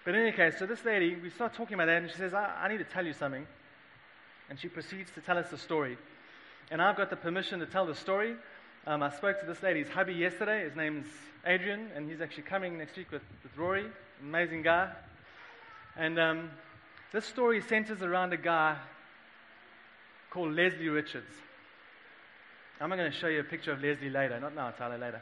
But 0.05 0.15
in 0.15 0.21
any 0.21 0.31
case, 0.31 0.55
so 0.57 0.65
this 0.65 0.85
lady, 0.85 1.15
we 1.15 1.29
start 1.29 1.53
talking 1.53 1.75
about 1.75 1.87
that, 1.87 2.01
and 2.01 2.09
she 2.09 2.17
says, 2.17 2.33
I, 2.33 2.63
I 2.63 2.67
need 2.69 2.77
to 2.77 2.83
tell 2.83 3.05
you 3.05 3.13
something. 3.13 3.45
And 4.49 4.59
she 4.59 4.67
proceeds 4.67 5.11
to 5.11 5.21
tell 5.21 5.37
us 5.37 5.49
the 5.51 5.57
story. 5.57 5.97
And 6.71 6.81
I've 6.81 6.97
got 6.97 7.09
the 7.09 7.15
permission 7.15 7.59
to 7.59 7.65
tell 7.65 7.85
the 7.85 7.95
story. 7.95 8.35
Um, 8.87 9.03
I 9.03 9.11
spoke 9.11 9.39
to 9.41 9.45
this 9.45 9.61
lady's 9.61 9.89
hubby 9.89 10.13
yesterday. 10.13 10.63
His 10.63 10.75
name's 10.75 11.07
Adrian, 11.45 11.89
and 11.95 12.09
he's 12.09 12.21
actually 12.21 12.43
coming 12.43 12.77
next 12.77 12.95
week 12.95 13.11
with, 13.11 13.21
with 13.43 13.55
Rory, 13.57 13.85
amazing 14.21 14.63
guy. 14.63 14.89
And 15.95 16.17
um, 16.17 16.49
this 17.11 17.25
story 17.25 17.61
centers 17.61 18.01
around 18.01 18.33
a 18.33 18.37
guy 18.37 18.77
called 20.31 20.55
Leslie 20.55 20.89
Richards. 20.89 21.31
I'm 22.81 22.89
going 22.89 23.11
to 23.11 23.11
show 23.11 23.27
you 23.27 23.41
a 23.41 23.43
picture 23.43 23.73
of 23.73 23.81
Leslie 23.81 24.09
later, 24.09 24.39
not 24.39 24.55
now, 24.55 24.71
Tyler, 24.71 24.97
later. 24.97 25.21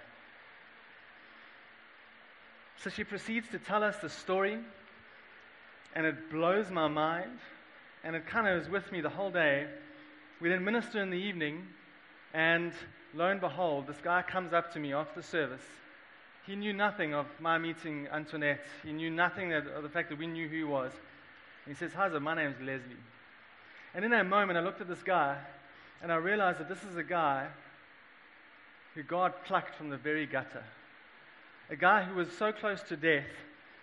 So 2.83 2.91
she 2.91 3.03
proceeds 3.03 3.49
to 3.49 3.57
tell 3.57 3.83
us 3.83 3.97
the 3.97 4.09
story, 4.09 4.59
and 5.95 6.05
it 6.05 6.29
blows 6.29 6.69
my 6.69 6.87
mind, 6.87 7.39
and 8.03 8.15
it 8.15 8.27
kind 8.27 8.47
of 8.47 8.61
is 8.61 8.69
with 8.69 8.91
me 8.91 9.01
the 9.01 9.09
whole 9.09 9.31
day. 9.31 9.65
We 10.39 10.49
then 10.49 10.63
minister 10.63 11.01
in 11.01 11.09
the 11.09 11.17
evening, 11.17 11.65
and 12.31 12.71
lo 13.15 13.25
and 13.25 13.41
behold, 13.41 13.87
this 13.87 13.97
guy 14.03 14.21
comes 14.21 14.53
up 14.53 14.71
to 14.73 14.79
me 14.79 14.93
after 14.93 15.19
the 15.19 15.27
service. 15.27 15.63
He 16.45 16.55
knew 16.55 16.73
nothing 16.73 17.15
of 17.15 17.25
my 17.41 17.57
meeting 17.57 18.07
Antoinette. 18.13 18.63
He 18.83 18.93
knew 18.93 19.09
nothing 19.09 19.51
of 19.53 19.81
the 19.81 19.89
fact 19.89 20.09
that 20.09 20.19
we 20.19 20.27
knew 20.27 20.47
who 20.47 20.57
he 20.57 20.63
was. 20.63 20.91
And 21.65 21.75
he 21.75 21.79
says, 21.79 21.91
Hi, 21.93 22.07
my 22.07 22.35
name's 22.35 22.59
Leslie. 22.59 22.95
And 23.95 24.05
in 24.05 24.11
that 24.11 24.27
moment, 24.27 24.57
I 24.57 24.61
looked 24.61 24.79
at 24.79 24.87
this 24.87 25.01
guy, 25.01 25.37
and 26.01 26.11
I 26.11 26.15
realized 26.15 26.59
that 26.59 26.69
this 26.69 26.83
is 26.83 26.95
a 26.95 27.03
guy 27.03 27.47
who 28.95 29.03
God 29.03 29.33
plucked 29.45 29.75
from 29.75 29.89
the 29.89 29.97
very 29.97 30.25
gutter. 30.25 30.63
A 31.69 31.75
guy 31.75 32.03
who 32.03 32.15
was 32.15 32.31
so 32.31 32.51
close 32.51 32.81
to 32.83 32.97
death, 32.97 33.27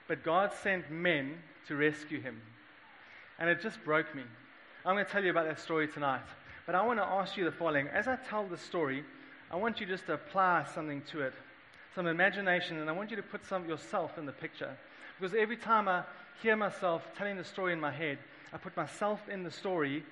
but 0.08 0.24
God 0.24 0.52
sent 0.62 0.90
men 0.90 1.38
to 1.68 1.76
rescue 1.76 2.20
him. 2.20 2.40
And 3.38 3.50
it 3.50 3.60
just 3.60 3.82
broke 3.84 4.14
me. 4.14 4.22
I'm 4.84 4.94
going 4.94 5.04
to 5.04 5.10
tell 5.10 5.24
you 5.24 5.30
about 5.30 5.46
that 5.46 5.60
story 5.60 5.88
tonight. 5.88 6.22
But 6.66 6.74
I 6.74 6.84
want 6.84 6.98
to 6.98 7.04
ask 7.04 7.36
you 7.36 7.44
the 7.44 7.52
following. 7.52 7.88
As 7.88 8.08
I 8.08 8.16
tell 8.16 8.46
the 8.46 8.56
story, 8.56 9.04
I 9.50 9.56
want 9.56 9.80
you 9.80 9.86
just 9.86 10.06
to 10.06 10.14
apply 10.14 10.66
something 10.74 11.02
to 11.12 11.22
it, 11.22 11.34
some 11.94 12.06
imagination, 12.06 12.78
and 12.78 12.88
I 12.88 12.92
want 12.92 13.10
you 13.10 13.16
to 13.16 13.22
put 13.22 13.44
some 13.46 13.68
yourself 13.68 14.18
in 14.18 14.26
the 14.26 14.32
picture. 14.32 14.76
Because 15.20 15.36
every 15.38 15.56
time 15.56 15.88
I 15.88 16.02
hear 16.42 16.56
myself 16.56 17.02
telling 17.16 17.36
the 17.36 17.44
story 17.44 17.72
in 17.72 17.80
my 17.80 17.90
head, 17.90 18.18
I 18.52 18.56
put 18.56 18.76
myself 18.76 19.20
in 19.28 19.42
the 19.42 19.50
story, 19.50 20.04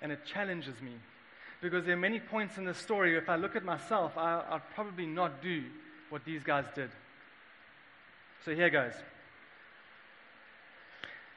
and 0.00 0.12
it 0.12 0.24
challenges 0.24 0.80
me. 0.82 0.92
Because 1.62 1.84
there 1.86 1.94
are 1.94 1.98
many 1.98 2.18
points 2.18 2.58
in 2.58 2.64
the 2.64 2.74
story, 2.74 3.16
if 3.16 3.28
I 3.28 3.36
look 3.36 3.54
at 3.54 3.64
myself, 3.64 4.18
I, 4.18 4.42
I'd 4.50 4.68
probably 4.74 5.06
not 5.06 5.40
do 5.40 5.62
what 6.10 6.24
these 6.24 6.42
guys 6.42 6.64
did. 6.74 6.90
So 8.44 8.52
here 8.52 8.68
goes. 8.68 8.94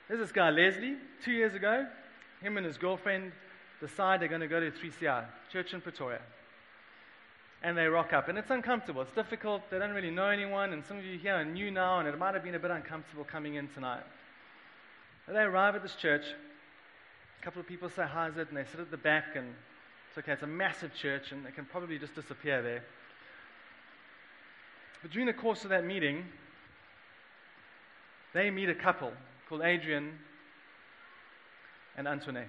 There's 0.07 0.19
this 0.19 0.31
guy, 0.31 0.49
Leslie, 0.49 0.95
two 1.23 1.31
years 1.31 1.53
ago. 1.53 1.85
Him 2.41 2.57
and 2.57 2.65
his 2.65 2.77
girlfriend 2.77 3.33
decide 3.79 4.19
they're 4.19 4.27
going 4.27 4.41
to 4.41 4.47
go 4.47 4.59
to 4.59 4.71
3CR, 4.71 5.25
church 5.51 5.75
in 5.75 5.81
Pretoria. 5.81 6.21
And 7.61 7.77
they 7.77 7.85
rock 7.85 8.11
up. 8.11 8.27
And 8.27 8.37
it's 8.37 8.49
uncomfortable. 8.49 9.03
It's 9.03 9.13
difficult. 9.13 9.69
They 9.69 9.77
don't 9.77 9.93
really 9.93 10.11
know 10.11 10.29
anyone. 10.29 10.73
And 10.73 10.83
some 10.85 10.97
of 10.97 11.05
you 11.05 11.19
here 11.19 11.35
are 11.35 11.45
new 11.45 11.69
now, 11.69 11.99
and 11.99 12.07
it 12.07 12.17
might 12.17 12.33
have 12.33 12.43
been 12.43 12.55
a 12.55 12.59
bit 12.59 12.71
uncomfortable 12.71 13.23
coming 13.23 13.55
in 13.55 13.67
tonight. 13.67 14.03
They 15.27 15.39
arrive 15.39 15.75
at 15.75 15.83
this 15.83 15.95
church. 15.95 16.23
A 17.39 17.43
couple 17.43 17.61
of 17.61 17.67
people 17.67 17.89
say, 17.89 18.05
How's 18.11 18.37
it? 18.37 18.47
And 18.49 18.57
they 18.57 18.65
sit 18.65 18.79
at 18.79 18.89
the 18.89 18.97
back, 18.97 19.35
and 19.35 19.53
it's 20.15 20.23
okay. 20.23 20.31
It's 20.31 20.43
a 20.43 20.47
massive 20.47 20.93
church, 20.93 21.33
and 21.33 21.45
it 21.45 21.55
can 21.55 21.65
probably 21.65 21.99
just 21.99 22.15
disappear 22.15 22.61
there. 22.61 22.83
But 25.01 25.11
during 25.11 25.27
the 25.27 25.33
course 25.33 25.65
of 25.65 25.71
that 25.71 25.85
meeting, 25.85 26.23
they 28.33 28.49
meet 28.49 28.69
a 28.69 28.75
couple 28.75 29.11
called 29.49 29.61
Adrian 29.61 30.13
and 31.97 32.07
Antoinette. 32.07 32.47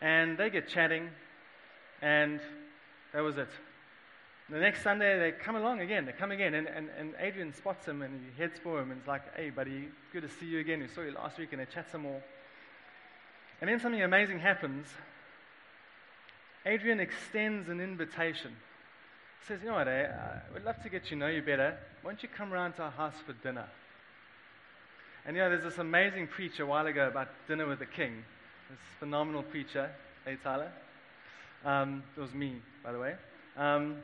And 0.00 0.36
they 0.36 0.50
get 0.50 0.68
chatting, 0.68 1.08
and 2.02 2.40
that 3.12 3.20
was 3.20 3.38
it. 3.38 3.48
The 4.50 4.58
next 4.58 4.82
Sunday, 4.82 5.20
they 5.20 5.32
come 5.38 5.54
along 5.54 5.82
again. 5.82 6.04
They 6.04 6.12
come 6.12 6.32
again, 6.32 6.52
and, 6.52 6.66
and, 6.66 6.88
and 6.98 7.14
Adrian 7.20 7.54
spots 7.54 7.86
him 7.86 8.02
and 8.02 8.20
he 8.20 8.42
heads 8.42 8.58
for 8.60 8.80
him 8.80 8.90
and 8.90 9.00
is 9.00 9.06
like, 9.06 9.22
Hey, 9.36 9.50
buddy, 9.50 9.88
good 10.12 10.22
to 10.22 10.28
see 10.28 10.46
you 10.46 10.58
again. 10.58 10.80
We 10.80 10.88
saw 10.88 11.02
you 11.02 11.12
last 11.12 11.38
week, 11.38 11.52
and 11.52 11.60
they 11.60 11.66
chat 11.66 11.90
some 11.92 12.02
more. 12.02 12.20
And 13.60 13.70
then 13.70 13.80
something 13.80 14.02
amazing 14.02 14.40
happens. 14.40 14.86
Adrian 16.66 17.00
extends 17.00 17.68
an 17.68 17.80
invitation 17.80 18.50
He 19.40 19.46
says, 19.46 19.60
You 19.62 19.68
know 19.68 19.74
what, 19.74 19.88
eh? 19.88 20.08
We'd 20.52 20.64
love 20.64 20.82
to 20.82 20.88
get 20.88 21.10
you 21.10 21.16
know 21.16 21.26
you 21.26 21.42
better. 21.42 21.76
Why 22.02 22.12
don't 22.12 22.22
you 22.22 22.28
come 22.28 22.50
round 22.50 22.76
to 22.76 22.82
our 22.82 22.90
house 22.90 23.14
for 23.26 23.32
dinner? 23.32 23.66
And 25.26 25.36
you 25.36 25.42
know, 25.42 25.50
there's 25.50 25.64
this 25.64 25.78
amazing 25.78 26.26
preacher 26.26 26.64
a 26.64 26.66
while 26.66 26.86
ago 26.86 27.08
about 27.08 27.28
dinner 27.48 27.66
with 27.66 27.78
the 27.78 27.86
king. 27.86 28.24
This 28.70 28.78
phenomenal 28.98 29.42
preacher, 29.42 29.90
hey 30.24 30.36
Tyler. 30.42 30.70
Um, 31.64 32.02
it 32.16 32.20
was 32.20 32.34
me, 32.34 32.56
by 32.82 32.92
the 32.92 32.98
way. 32.98 33.14
Um, 33.56 33.96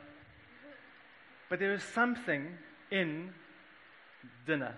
but 1.49 1.59
there 1.59 1.73
is 1.73 1.83
something 1.83 2.47
in 2.89 3.33
dinner. 4.47 4.75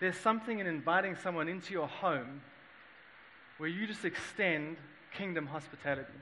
There's 0.00 0.16
something 0.16 0.58
in 0.58 0.66
inviting 0.66 1.16
someone 1.16 1.48
into 1.48 1.72
your 1.72 1.88
home 1.88 2.40
where 3.64 3.72
you 3.72 3.86
just 3.86 4.04
extend 4.04 4.76
kingdom 5.16 5.46
hospitality. 5.46 6.12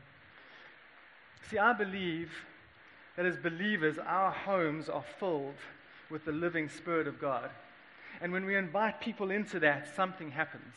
See, 1.51 1.59
I 1.59 1.73
believe 1.73 2.31
that 3.17 3.27
as 3.27 3.37
believers, 3.37 3.99
our 3.99 4.31
homes 4.31 4.89
are 4.89 5.03
filled 5.19 5.57
with 6.09 6.25
the 6.25 6.31
living 6.31 6.69
Spirit 6.69 7.09
of 7.09 7.21
God. 7.21 7.51
And 8.21 8.33
when 8.33 8.45
we 8.45 8.55
invite 8.55 9.01
people 9.01 9.33
into 9.33 9.59
that, 9.59 9.93
something 9.97 10.31
happens. 10.31 10.73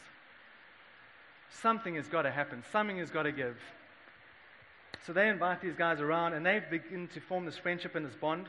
Something 1.52 1.94
has 1.98 2.08
got 2.08 2.24
to 2.24 2.32
happen, 2.32 2.64
something 2.72 2.98
has 2.98 3.12
got 3.12 3.24
to 3.24 3.32
give. 3.32 3.58
So 5.06 5.14
they 5.14 5.30
invite 5.30 5.62
these 5.62 5.76
guys 5.76 6.02
around 6.02 6.34
and 6.34 6.44
they 6.44 6.64
begin 6.68 7.08
to 7.10 7.20
form 7.20 7.46
this 7.46 7.60
friendship 7.60 7.94
and 7.94 8.04
this 8.04 8.16
bond. 8.16 8.48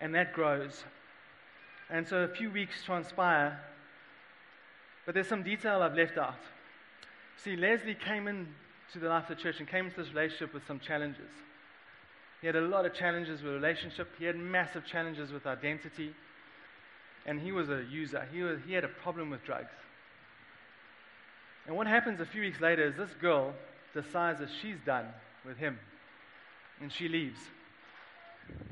And 0.00 0.14
that 0.14 0.32
grows. 0.32 0.82
And 1.90 2.08
so 2.08 2.22
a 2.22 2.28
few 2.28 2.50
weeks 2.50 2.82
transpire, 2.84 3.60
but 5.04 5.14
there's 5.14 5.28
some 5.28 5.42
detail 5.42 5.82
I've 5.82 5.94
left 5.94 6.16
out. 6.16 6.40
See, 7.42 7.56
Leslie 7.56 7.94
came 7.94 8.28
into 8.28 8.48
the 9.00 9.08
life 9.08 9.30
of 9.30 9.36
the 9.36 9.42
church 9.42 9.60
and 9.60 9.68
came 9.68 9.86
into 9.86 10.02
this 10.02 10.12
relationship 10.12 10.52
with 10.52 10.66
some 10.66 10.78
challenges. 10.78 11.30
He 12.40 12.46
had 12.46 12.56
a 12.56 12.60
lot 12.60 12.84
of 12.84 12.94
challenges 12.94 13.42
with 13.42 13.54
relationship. 13.54 14.08
He 14.18 14.26
had 14.26 14.36
massive 14.36 14.84
challenges 14.84 15.32
with 15.32 15.46
identity. 15.46 16.14
And 17.26 17.40
he 17.40 17.52
was 17.52 17.70
a 17.70 17.84
user. 17.90 18.26
He, 18.32 18.42
was, 18.42 18.58
he 18.66 18.74
had 18.74 18.84
a 18.84 18.88
problem 18.88 19.30
with 19.30 19.42
drugs. 19.44 19.72
And 21.66 21.76
what 21.76 21.86
happens 21.86 22.20
a 22.20 22.26
few 22.26 22.42
weeks 22.42 22.60
later 22.60 22.86
is 22.86 22.96
this 22.96 23.14
girl 23.20 23.54
decides 23.94 24.40
that 24.40 24.48
she's 24.60 24.78
done 24.84 25.06
with 25.44 25.56
him. 25.56 25.78
And 26.80 26.92
she 26.92 27.08
leaves. 27.08 27.38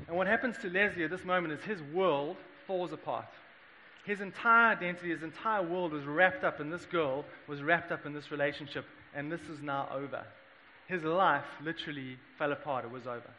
And 0.07 0.15
what 0.15 0.27
happens 0.27 0.57
to 0.61 0.69
Leslie 0.69 1.03
at 1.03 1.11
this 1.11 1.25
moment 1.25 1.53
is 1.53 1.63
his 1.63 1.81
world 1.93 2.37
falls 2.67 2.91
apart. 2.91 3.27
His 4.09 4.21
entire 4.21 4.71
identity, 4.71 5.11
his 5.11 5.21
entire 5.21 5.61
world 5.61 5.91
was 5.91 6.03
wrapped 6.03 6.43
up 6.43 6.59
in 6.59 6.71
this 6.71 6.83
girl, 6.87 7.25
was 7.47 7.61
wrapped 7.61 7.91
up 7.91 8.07
in 8.07 8.13
this 8.13 8.31
relationship, 8.31 8.83
and 9.13 9.31
this 9.31 9.41
is 9.41 9.61
now 9.61 9.87
over. 9.93 10.25
His 10.87 11.03
life 11.03 11.45
literally 11.63 12.17
fell 12.39 12.51
apart, 12.51 12.85
it 12.85 12.89
was 12.89 13.05
over. 13.05 13.29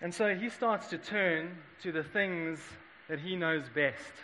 And 0.00 0.14
so 0.14 0.34
he 0.34 0.48
starts 0.48 0.86
to 0.86 0.96
turn 0.96 1.58
to 1.82 1.92
the 1.92 2.02
things 2.02 2.58
that 3.10 3.20
he 3.20 3.36
knows 3.36 3.64
best, 3.74 4.14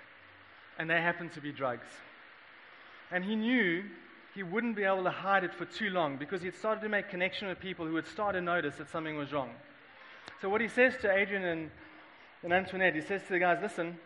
and 0.78 0.88
they 0.88 1.02
happen 1.02 1.28
to 1.28 1.42
be 1.42 1.52
drugs. 1.52 1.88
And 3.10 3.22
he 3.22 3.36
knew 3.36 3.84
he 4.34 4.42
wouldn't 4.42 4.74
be 4.74 4.84
able 4.84 5.04
to 5.04 5.10
hide 5.10 5.44
it 5.44 5.52
for 5.52 5.66
too 5.66 5.90
long 5.90 6.16
because 6.16 6.40
he'd 6.40 6.56
started 6.56 6.80
to 6.80 6.88
make 6.88 7.10
connection 7.10 7.46
with 7.46 7.60
people 7.60 7.84
who 7.84 7.92
would 7.92 8.06
start 8.06 8.36
to 8.36 8.40
notice 8.40 8.76
that 8.76 8.88
something 8.88 9.18
was 9.18 9.34
wrong. 9.34 9.50
So, 10.40 10.48
what 10.48 10.62
he 10.62 10.68
says 10.68 10.94
to 11.02 11.14
Adrian 11.14 11.44
and, 11.44 11.70
and 12.42 12.52
Antoinette, 12.52 12.94
he 12.94 13.00
says 13.00 13.22
to 13.26 13.32
the 13.32 13.38
guys, 13.38 13.58
Listen, 13.60 13.98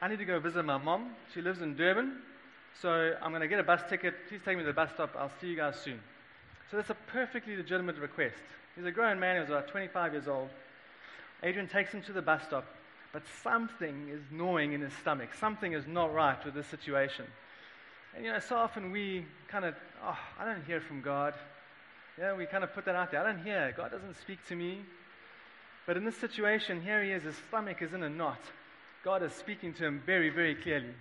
I 0.00 0.08
need 0.08 0.18
to 0.18 0.24
go 0.24 0.40
visit 0.40 0.64
my 0.64 0.78
mom. 0.78 1.12
She 1.34 1.40
lives 1.40 1.60
in 1.60 1.76
Durban. 1.76 2.18
So, 2.80 3.12
I'm 3.22 3.30
going 3.30 3.42
to 3.42 3.48
get 3.48 3.58
a 3.58 3.64
bus 3.64 3.80
ticket. 3.88 4.14
Please 4.28 4.40
take 4.44 4.56
me 4.56 4.62
to 4.62 4.66
the 4.66 4.72
bus 4.72 4.90
stop. 4.94 5.14
I'll 5.18 5.32
see 5.40 5.48
you 5.48 5.56
guys 5.56 5.76
soon. 5.76 6.00
So, 6.70 6.76
that's 6.76 6.90
a 6.90 6.96
perfectly 7.12 7.56
legitimate 7.56 7.96
request. 7.98 8.36
He's 8.76 8.84
a 8.84 8.92
grown 8.92 9.18
man, 9.18 9.36
he 9.36 9.40
was 9.40 9.50
about 9.50 9.68
25 9.68 10.12
years 10.12 10.28
old. 10.28 10.50
Adrian 11.42 11.68
takes 11.68 11.92
him 11.92 12.02
to 12.02 12.12
the 12.12 12.22
bus 12.22 12.42
stop, 12.46 12.64
but 13.12 13.22
something 13.42 14.08
is 14.08 14.20
gnawing 14.30 14.72
in 14.72 14.80
his 14.80 14.92
stomach. 15.00 15.30
Something 15.34 15.72
is 15.72 15.86
not 15.86 16.12
right 16.12 16.44
with 16.44 16.54
this 16.54 16.66
situation. 16.66 17.24
And 18.14 18.24
you 18.24 18.32
know, 18.32 18.38
so 18.38 18.56
often 18.56 18.90
we 18.90 19.24
kind 19.48 19.64
of, 19.64 19.74
oh, 20.04 20.18
I 20.38 20.44
don't 20.44 20.64
hear 20.64 20.80
from 20.80 21.02
God. 21.02 21.34
Yeah, 22.18 22.34
we 22.36 22.46
kind 22.46 22.64
of 22.64 22.72
put 22.72 22.84
that 22.86 22.96
out 22.96 23.10
there. 23.10 23.20
I 23.20 23.32
don't 23.32 23.44
hear. 23.44 23.72
God 23.76 23.90
doesn't 23.90 24.16
speak 24.20 24.38
to 24.48 24.56
me. 24.56 24.80
But 25.88 25.96
in 25.96 26.04
this 26.04 26.18
situation, 26.18 26.82
here 26.82 27.02
he 27.02 27.12
is, 27.12 27.22
his 27.22 27.34
stomach 27.48 27.80
is 27.80 27.94
in 27.94 28.02
a 28.02 28.10
knot. 28.10 28.42
God 29.02 29.22
is 29.22 29.32
speaking 29.32 29.72
to 29.72 29.86
him 29.86 30.02
very, 30.04 30.28
very 30.28 30.54
clearly. 30.54 30.92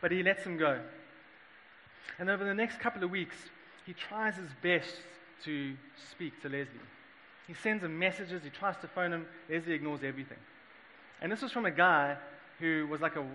But 0.00 0.12
he 0.12 0.22
lets 0.22 0.44
him 0.44 0.58
go. 0.58 0.78
And 2.20 2.30
over 2.30 2.44
the 2.44 2.54
next 2.54 2.78
couple 2.78 3.02
of 3.02 3.10
weeks, 3.10 3.34
he 3.84 3.94
tries 3.94 4.36
his 4.36 4.46
best 4.62 4.94
to 5.44 5.74
speak 6.12 6.40
to 6.42 6.48
Leslie. 6.48 6.68
He 7.48 7.54
sends 7.54 7.82
him 7.82 7.98
messages, 7.98 8.44
he 8.44 8.50
tries 8.50 8.76
to 8.82 8.86
phone 8.86 9.12
him, 9.12 9.26
Leslie 9.50 9.74
ignores 9.74 10.04
everything. 10.04 10.38
And 11.20 11.32
this 11.32 11.42
was 11.42 11.50
from 11.50 11.66
a 11.66 11.72
guy 11.72 12.16
who 12.60 12.86
was 12.88 13.00
like 13.00 13.16
a, 13.16 13.26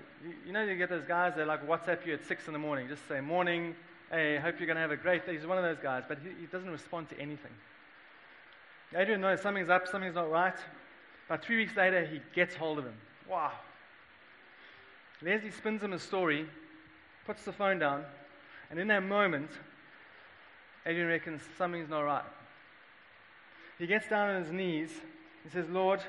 you 0.48 0.54
know, 0.54 0.64
you 0.64 0.78
get 0.78 0.90
those 0.90 1.04
guys 1.04 1.34
that 1.36 1.48
like 1.48 1.68
WhatsApp 1.68 2.06
you 2.06 2.14
at 2.14 2.26
6 2.26 2.48
in 2.48 2.54
the 2.54 2.60
morning, 2.60 2.88
just 2.88 3.06
say, 3.10 3.20
Morning, 3.20 3.76
hey, 4.10 4.38
hope 4.38 4.56
you're 4.58 4.68
going 4.68 4.78
to 4.78 4.82
have 4.82 4.92
a 4.92 4.96
great 4.96 5.26
day. 5.26 5.36
He's 5.36 5.46
one 5.46 5.58
of 5.58 5.66
those 5.66 5.84
guys, 5.84 6.04
but 6.08 6.18
he, 6.20 6.30
he 6.40 6.46
doesn't 6.46 6.70
respond 6.70 7.10
to 7.10 7.20
anything. 7.20 7.52
Adrian 8.96 9.22
knows 9.22 9.42
something's 9.42 9.70
up, 9.70 9.88
something's 9.88 10.16
not 10.16 10.30
right. 10.30 10.56
About 11.28 11.44
three 11.44 11.58
weeks 11.58 11.76
later, 11.76 12.06
he 12.06 12.20
gets 12.36 12.56
hold 12.56 12.78
of 12.78 12.86
him. 12.86 12.98
Wow. 13.30 13.52
Leslie 15.22 15.52
spins 15.52 15.82
him 15.82 15.94
a 15.94 16.00
story, 16.00 16.46
puts 17.26 17.44
the 17.46 17.54
phone 17.54 17.80
down, 17.80 18.04
and 18.70 18.80
in 18.80 18.88
that 18.88 19.04
moment, 19.04 19.50
Adrian 20.86 21.08
reckons 21.08 21.42
something's 21.58 21.90
not 21.90 22.02
right. 22.02 22.26
He 23.78 23.88
gets 23.88 24.08
down 24.08 24.30
on 24.30 24.44
his 24.44 24.52
knees. 24.52 24.92
He 25.44 25.50
says, 25.50 25.66
Lord, 25.70 26.02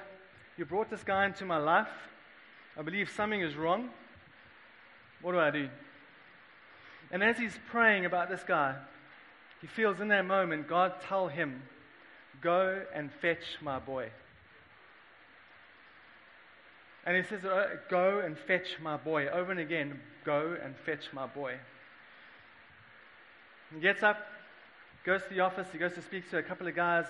you 0.57 0.65
brought 0.65 0.91
this 0.91 1.03
guy 1.03 1.27
into 1.27 1.45
my 1.45 1.59
life. 1.59 1.89
I 2.77 2.83
believe 2.83 3.11
something 3.11 3.41
is 3.41 3.55
wrong. 3.55 3.91
What 5.21 5.33
do 5.33 5.39
I 5.39 5.51
do? 5.51 5.69
And 7.11 7.23
as 7.23 7.39
he's 7.39 7.59
praying 7.71 8.07
about 8.07 8.29
this 8.29 8.43
guy, 8.43 8.75
he 9.61 9.67
feels 9.67 10.01
in 10.01 10.09
that 10.09 10.25
moment 10.25 10.69
God 10.69 10.95
tell 11.07 11.29
him, 11.29 11.63
Go 12.43 12.83
and 12.95 13.11
fetch 13.21 13.45
my 13.61 13.79
boy. 13.79 14.11
And 17.05 17.17
he 17.17 17.23
says, 17.23 17.45
uh, 17.45 17.77
Go 17.89 18.21
and 18.21 18.37
fetch 18.37 18.79
my 18.81 18.97
boy. 18.97 19.29
Over 19.29 19.53
and 19.53 19.61
again, 19.61 20.01
go 20.25 20.57
and 20.63 20.75
fetch 20.85 21.13
my 21.13 21.27
boy. 21.27 21.55
He 23.75 23.81
gets 23.81 24.03
up, 24.03 24.19
goes 25.05 25.23
to 25.23 25.35
the 25.35 25.41
office, 25.41 25.69
he 25.73 25.79
goes 25.79 25.95
to 25.95 26.03
speak 26.03 26.29
to 26.31 26.39
a 26.39 26.43
couple 26.43 26.67
of 26.67 26.75
guys 26.75 27.07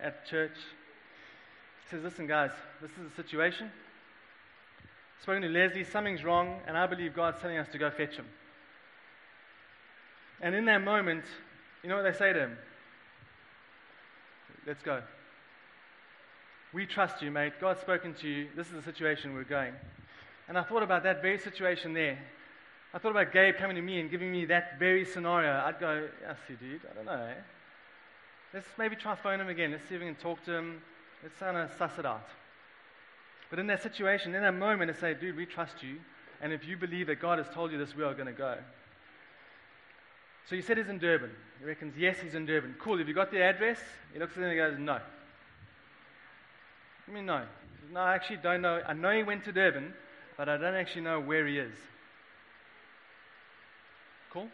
at 0.00 0.26
church. 0.26 0.56
He 1.82 1.90
says, 1.90 2.04
Listen, 2.04 2.26
guys, 2.26 2.50
this 2.80 2.90
is 2.92 3.10
the 3.10 3.22
situation. 3.22 3.70
Spoken 5.22 5.42
to 5.42 5.48
Leslie, 5.48 5.84
something's 5.84 6.22
wrong, 6.22 6.60
and 6.66 6.76
I 6.76 6.86
believe 6.86 7.14
God's 7.14 7.40
telling 7.40 7.56
us 7.56 7.68
to 7.72 7.78
go 7.78 7.90
fetch 7.90 8.16
him. 8.16 8.26
And 10.40 10.54
in 10.54 10.66
that 10.66 10.82
moment, 10.82 11.24
you 11.82 11.88
know 11.88 11.96
what 11.96 12.02
they 12.02 12.16
say 12.16 12.32
to 12.32 12.40
him? 12.40 12.58
Let's 14.66 14.82
go. 14.82 15.02
We 16.72 16.86
trust 16.86 17.22
you, 17.22 17.30
mate. 17.30 17.54
God's 17.60 17.80
spoken 17.80 18.14
to 18.14 18.28
you. 18.28 18.48
This 18.56 18.68
is 18.68 18.72
the 18.72 18.82
situation 18.82 19.34
we're 19.34 19.44
going. 19.44 19.74
And 20.48 20.56
I 20.56 20.62
thought 20.62 20.82
about 20.82 21.02
that 21.04 21.22
very 21.22 21.38
situation 21.38 21.92
there. 21.92 22.18
I 22.94 22.98
thought 22.98 23.10
about 23.10 23.32
Gabe 23.32 23.56
coming 23.56 23.76
to 23.76 23.82
me 23.82 24.00
and 24.00 24.10
giving 24.10 24.32
me 24.32 24.46
that 24.46 24.78
very 24.78 25.04
scenario. 25.04 25.50
I'd 25.50 25.78
go, 25.78 26.08
I 26.28 26.34
see, 26.48 26.54
dude, 26.54 26.80
I 26.90 26.94
don't 26.94 27.06
know. 27.06 27.26
Eh? 27.26 27.34
Let's 28.54 28.66
maybe 28.78 28.96
try 28.96 29.14
phone 29.16 29.40
him 29.40 29.48
again. 29.48 29.72
Let's 29.72 29.88
see 29.88 29.96
if 29.96 30.00
we 30.00 30.06
can 30.06 30.14
talk 30.14 30.42
to 30.44 30.52
him. 30.52 30.80
Let's 31.22 31.38
kind 31.38 31.56
of 31.56 31.70
suss 31.76 31.98
it 31.98 32.06
out. 32.06 32.28
But 33.50 33.58
in 33.58 33.66
that 33.66 33.82
situation, 33.82 34.34
in 34.34 34.42
that 34.42 34.54
moment, 34.54 34.90
I 34.90 34.94
say, 34.94 35.14
dude, 35.14 35.36
we 35.36 35.44
trust 35.44 35.82
you. 35.82 35.96
And 36.40 36.52
if 36.52 36.66
you 36.66 36.76
believe 36.76 37.08
that 37.08 37.20
God 37.20 37.38
has 37.38 37.48
told 37.52 37.70
you 37.72 37.78
this, 37.78 37.94
we 37.94 38.02
are 38.02 38.14
going 38.14 38.26
to 38.26 38.32
go. 38.32 38.56
So 40.48 40.54
you 40.54 40.62
said 40.62 40.76
he's 40.76 40.88
in 40.88 40.98
Durban. 40.98 41.30
He 41.58 41.64
reckons, 41.64 41.94
yes, 41.96 42.18
he's 42.20 42.34
in 42.34 42.46
Durban. 42.46 42.76
Cool. 42.78 42.98
Have 42.98 43.08
you 43.08 43.14
got 43.14 43.30
the 43.30 43.42
address? 43.42 43.78
He 44.12 44.18
looks 44.18 44.36
at 44.36 44.42
it 44.42 44.42
and 44.44 44.52
he 44.52 44.58
goes, 44.58 44.78
no. 44.78 44.98
I 47.06 47.10
mean, 47.10 47.26
no. 47.26 47.44
Says, 47.80 47.90
no, 47.92 48.00
I 48.00 48.14
actually 48.14 48.38
don't 48.38 48.60
know. 48.62 48.80
I 48.86 48.92
know 48.92 49.10
he 49.16 49.22
went 49.22 49.44
to 49.44 49.52
Durban, 49.52 49.94
but 50.36 50.48
I 50.48 50.56
don't 50.56 50.74
actually 50.74 51.02
know 51.02 51.20
where 51.20 51.46
he 51.46 51.58
is. 51.58 51.74
Cool? 54.32 54.48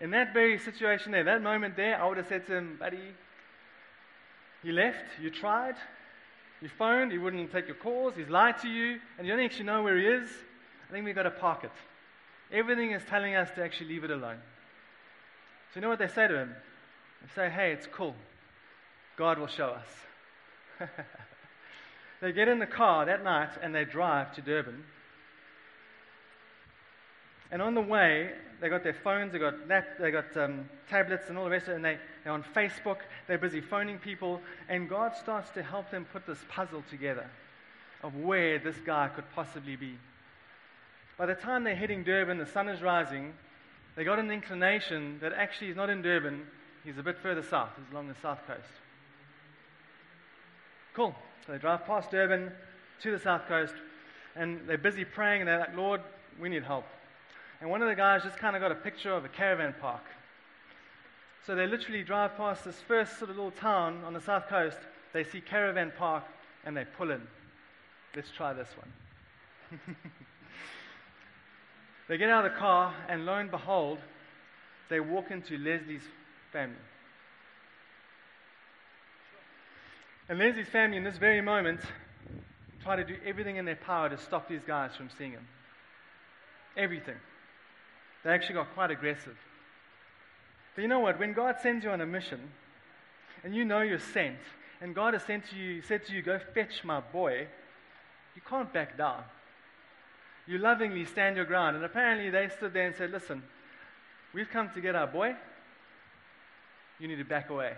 In 0.00 0.10
that 0.10 0.32
very 0.32 0.58
situation 0.58 1.12
there, 1.12 1.24
that 1.24 1.42
moment 1.42 1.76
there, 1.76 2.00
I 2.00 2.06
would 2.06 2.18
have 2.18 2.28
said 2.28 2.46
to 2.46 2.54
him, 2.56 2.76
buddy, 2.78 3.00
he 4.62 4.72
left, 4.72 5.04
you 5.20 5.30
tried, 5.30 5.76
you 6.60 6.68
phoned, 6.68 7.12
he 7.12 7.18
wouldn't 7.18 7.50
take 7.52 7.66
your 7.66 7.76
calls, 7.76 8.14
he's 8.16 8.28
lied 8.28 8.58
to 8.58 8.68
you, 8.68 8.98
and 9.16 9.26
you 9.26 9.34
don't 9.34 9.44
actually 9.44 9.66
know 9.66 9.82
where 9.82 9.96
he 9.96 10.06
is. 10.06 10.28
I 10.88 10.92
think 10.92 11.04
we've 11.04 11.14
got 11.14 11.24
to 11.24 11.30
park 11.30 11.64
it. 11.64 11.70
Everything 12.52 12.92
is 12.92 13.02
telling 13.08 13.34
us 13.34 13.50
to 13.56 13.62
actually 13.62 13.88
leave 13.88 14.04
it 14.04 14.10
alone. 14.10 14.38
So 15.72 15.76
you 15.76 15.80
know 15.82 15.88
what 15.88 15.98
they 15.98 16.08
say 16.08 16.28
to 16.28 16.36
him? 16.36 16.54
They 17.22 17.28
say, 17.34 17.50
hey, 17.50 17.72
it's 17.72 17.86
cool. 17.86 18.14
God 19.16 19.38
will 19.38 19.48
show 19.48 19.68
us. 19.68 19.88
they 22.20 22.32
get 22.32 22.48
in 22.48 22.58
the 22.58 22.66
car 22.66 23.06
that 23.06 23.22
night 23.24 23.50
and 23.62 23.74
they 23.74 23.84
drive 23.84 24.34
to 24.36 24.40
Durban. 24.40 24.84
And 27.50 27.62
on 27.62 27.74
the 27.74 27.80
way, 27.80 28.32
they 28.60 28.68
got 28.68 28.82
their 28.82 28.94
phones, 28.94 29.32
they 29.32 29.38
got, 29.38 29.54
they 29.98 30.10
got 30.10 30.36
um, 30.36 30.68
tablets 30.88 31.28
and 31.28 31.38
all 31.38 31.44
the 31.44 31.50
rest 31.50 31.68
of 31.68 31.72
it, 31.72 31.76
and 31.76 31.84
they, 31.84 31.98
they're 32.22 32.32
on 32.32 32.44
Facebook, 32.54 32.98
they're 33.26 33.38
busy 33.38 33.60
phoning 33.60 33.98
people, 33.98 34.40
and 34.68 34.88
God 34.88 35.16
starts 35.16 35.50
to 35.50 35.62
help 35.62 35.90
them 35.90 36.04
put 36.12 36.26
this 36.26 36.38
puzzle 36.48 36.82
together 36.90 37.26
of 38.02 38.14
where 38.16 38.58
this 38.58 38.76
guy 38.84 39.08
could 39.08 39.24
possibly 39.34 39.76
be. 39.76 39.96
By 41.16 41.26
the 41.26 41.34
time 41.34 41.64
they're 41.64 41.74
hitting 41.74 42.04
Durban, 42.04 42.38
the 42.38 42.46
sun 42.46 42.68
is 42.68 42.82
rising, 42.82 43.32
they 43.98 44.04
got 44.04 44.20
an 44.20 44.30
inclination 44.30 45.18
that 45.22 45.32
actually 45.32 45.66
he's 45.66 45.76
not 45.76 45.90
in 45.90 46.02
Durban, 46.02 46.46
he's 46.84 46.98
a 46.98 47.02
bit 47.02 47.18
further 47.18 47.42
south, 47.42 47.70
he's 47.76 47.92
along 47.92 48.06
the 48.06 48.14
south 48.22 48.38
coast. 48.46 48.70
Cool. 50.94 51.16
So 51.44 51.50
they 51.50 51.58
drive 51.58 51.84
past 51.84 52.12
Durban 52.12 52.52
to 53.02 53.10
the 53.10 53.18
south 53.18 53.48
coast, 53.48 53.74
and 54.36 54.60
they're 54.68 54.78
busy 54.78 55.04
praying, 55.04 55.40
and 55.40 55.48
they're 55.48 55.58
like, 55.58 55.76
Lord, 55.76 56.00
we 56.40 56.48
need 56.48 56.62
help. 56.62 56.84
And 57.60 57.70
one 57.70 57.82
of 57.82 57.88
the 57.88 57.96
guys 57.96 58.22
just 58.22 58.38
kind 58.38 58.54
of 58.54 58.62
got 58.62 58.70
a 58.70 58.76
picture 58.76 59.12
of 59.12 59.24
a 59.24 59.28
caravan 59.28 59.74
park. 59.80 60.04
So 61.44 61.56
they 61.56 61.66
literally 61.66 62.04
drive 62.04 62.36
past 62.36 62.64
this 62.64 62.78
first 62.86 63.18
sort 63.18 63.30
of 63.30 63.36
little 63.36 63.50
town 63.50 64.04
on 64.04 64.12
the 64.12 64.20
south 64.20 64.46
coast. 64.46 64.78
They 65.12 65.24
see 65.24 65.40
caravan 65.40 65.92
park, 65.98 66.22
and 66.64 66.76
they 66.76 66.84
pull 66.84 67.10
in. 67.10 67.22
Let's 68.14 68.30
try 68.30 68.52
this 68.52 68.68
one. 68.76 69.88
They 72.08 72.16
get 72.16 72.30
out 72.30 72.46
of 72.46 72.52
the 72.52 72.58
car, 72.58 72.94
and 73.08 73.26
lo 73.26 73.34
and 73.34 73.50
behold, 73.50 73.98
they 74.88 74.98
walk 74.98 75.30
into 75.30 75.58
Leslie's 75.58 76.02
family. 76.52 76.76
And 80.30 80.38
Leslie's 80.38 80.68
family, 80.68 80.96
in 80.96 81.04
this 81.04 81.18
very 81.18 81.42
moment, 81.42 81.80
try 82.82 82.96
to 82.96 83.04
do 83.04 83.16
everything 83.26 83.56
in 83.56 83.66
their 83.66 83.76
power 83.76 84.08
to 84.08 84.16
stop 84.16 84.48
these 84.48 84.62
guys 84.66 84.96
from 84.96 85.10
seeing 85.18 85.32
him. 85.32 85.46
Everything. 86.76 87.16
They 88.24 88.30
actually 88.30 88.54
got 88.54 88.72
quite 88.72 88.90
aggressive. 88.90 89.36
But 90.74 90.82
you 90.82 90.88
know 90.88 91.00
what? 91.00 91.18
When 91.18 91.34
God 91.34 91.56
sends 91.62 91.84
you 91.84 91.90
on 91.90 92.00
a 92.00 92.06
mission, 92.06 92.40
and 93.44 93.54
you 93.54 93.66
know 93.66 93.82
you're 93.82 93.98
sent, 93.98 94.38
and 94.80 94.94
God 94.94 95.12
has 95.12 95.24
sent 95.24 95.48
to 95.50 95.56
you, 95.56 95.82
said 95.82 96.06
to 96.06 96.14
you, 96.14 96.22
go 96.22 96.40
fetch 96.54 96.84
my 96.84 97.00
boy, 97.00 97.48
you 98.34 98.42
can't 98.48 98.72
back 98.72 98.96
down 98.96 99.24
you 100.48 100.56
lovingly 100.56 101.04
stand 101.04 101.36
your 101.36 101.44
ground. 101.44 101.76
And 101.76 101.84
apparently 101.84 102.30
they 102.30 102.48
stood 102.48 102.72
there 102.72 102.86
and 102.86 102.96
said, 102.96 103.10
Listen, 103.12 103.42
we've 104.32 104.48
come 104.50 104.70
to 104.74 104.80
get 104.80 104.96
our 104.96 105.06
boy. 105.06 105.36
You 106.98 107.06
need 107.06 107.16
to 107.16 107.24
back 107.24 107.50
away. 107.50 107.74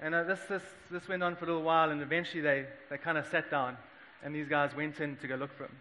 And 0.00 0.14
uh, 0.14 0.22
this, 0.22 0.40
this, 0.48 0.62
this 0.90 1.08
went 1.08 1.22
on 1.22 1.36
for 1.36 1.44
a 1.44 1.48
little 1.48 1.62
while, 1.62 1.90
and 1.90 2.00
eventually 2.00 2.40
they, 2.40 2.66
they 2.88 2.98
kind 2.98 3.18
of 3.18 3.26
sat 3.26 3.50
down, 3.50 3.76
and 4.24 4.34
these 4.34 4.48
guys 4.48 4.74
went 4.74 5.00
in 5.00 5.16
to 5.16 5.28
go 5.28 5.34
look 5.34 5.52
for 5.56 5.64
him. 5.64 5.76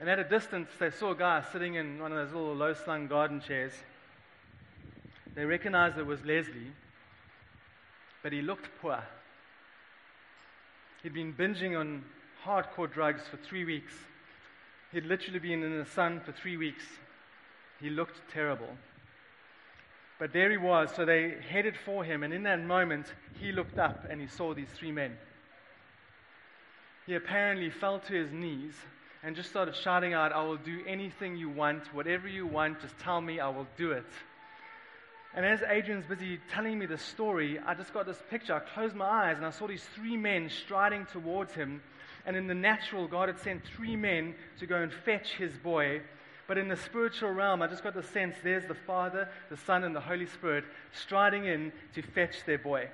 And 0.00 0.08
at 0.10 0.18
a 0.18 0.24
distance, 0.24 0.68
they 0.78 0.90
saw 0.90 1.12
a 1.12 1.14
guy 1.14 1.44
sitting 1.52 1.74
in 1.74 2.00
one 2.00 2.12
of 2.12 2.18
those 2.18 2.34
little 2.34 2.54
low 2.54 2.74
slung 2.74 3.06
garden 3.06 3.40
chairs. 3.40 3.72
They 5.34 5.44
recognized 5.44 5.96
it 5.96 6.06
was 6.06 6.24
Leslie, 6.24 6.72
but 8.22 8.32
he 8.32 8.42
looked 8.42 8.68
poor. 8.80 9.02
He'd 11.02 11.14
been 11.14 11.32
binging 11.32 11.78
on 11.78 12.04
hardcore 12.44 12.92
drugs 12.92 13.22
for 13.30 13.36
three 13.36 13.64
weeks. 13.64 13.92
He'd 14.92 15.04
literally 15.04 15.38
been 15.38 15.62
in 15.62 15.78
the 15.78 15.86
sun 15.86 16.20
for 16.20 16.32
three 16.32 16.56
weeks. 16.56 16.84
He 17.80 17.90
looked 17.90 18.20
terrible. 18.32 18.68
But 20.18 20.32
there 20.32 20.50
he 20.50 20.56
was, 20.56 20.90
so 20.94 21.04
they 21.04 21.36
headed 21.48 21.76
for 21.84 22.04
him, 22.04 22.22
and 22.22 22.32
in 22.32 22.44
that 22.44 22.64
moment, 22.64 23.06
he 23.40 23.50
looked 23.50 23.78
up 23.78 24.06
and 24.08 24.20
he 24.20 24.28
saw 24.28 24.54
these 24.54 24.68
three 24.76 24.92
men. 24.92 25.16
He 27.06 27.14
apparently 27.14 27.70
fell 27.70 27.98
to 27.98 28.12
his 28.12 28.30
knees 28.30 28.74
and 29.24 29.34
just 29.34 29.50
started 29.50 29.74
shouting 29.74 30.14
out, 30.14 30.32
I 30.32 30.42
will 30.42 30.56
do 30.56 30.80
anything 30.86 31.36
you 31.36 31.48
want, 31.48 31.92
whatever 31.94 32.28
you 32.28 32.46
want, 32.46 32.80
just 32.80 32.96
tell 32.98 33.20
me, 33.20 33.40
I 33.40 33.48
will 33.48 33.66
do 33.76 33.92
it. 33.92 34.06
And 35.34 35.46
as 35.46 35.62
Adrian's 35.62 36.04
busy 36.06 36.38
telling 36.52 36.78
me 36.78 36.86
the 36.86 36.98
story, 36.98 37.58
I 37.58 37.74
just 37.74 37.94
got 37.94 38.06
this 38.06 38.22
picture. 38.28 38.54
I 38.54 38.60
closed 38.60 38.94
my 38.94 39.06
eyes 39.06 39.38
and 39.38 39.46
I 39.46 39.50
saw 39.50 39.66
these 39.66 39.84
three 39.94 40.16
men 40.16 40.50
striding 40.50 41.06
towards 41.06 41.54
him 41.54 41.80
and 42.24 42.36
in 42.36 42.46
the 42.46 42.54
natural, 42.54 43.08
God 43.08 43.28
had 43.28 43.40
sent 43.40 43.62
three 43.64 43.96
men 43.96 44.34
to 44.60 44.66
go 44.66 44.76
and 44.76 44.92
fetch 44.92 45.32
his 45.32 45.52
boy. 45.58 46.00
But 46.46 46.58
in 46.58 46.68
the 46.68 46.76
spiritual 46.76 47.30
realm, 47.30 47.62
I 47.62 47.66
just 47.66 47.82
got 47.82 47.94
the 47.94 48.02
sense 48.02 48.36
there's 48.42 48.66
the 48.66 48.74
Father, 48.74 49.28
the 49.50 49.56
Son, 49.56 49.84
and 49.84 49.94
the 49.94 50.00
Holy 50.00 50.26
Spirit 50.26 50.64
striding 50.92 51.46
in 51.46 51.72
to 51.94 52.02
fetch 52.02 52.44
their 52.46 52.58
boy. 52.58 52.88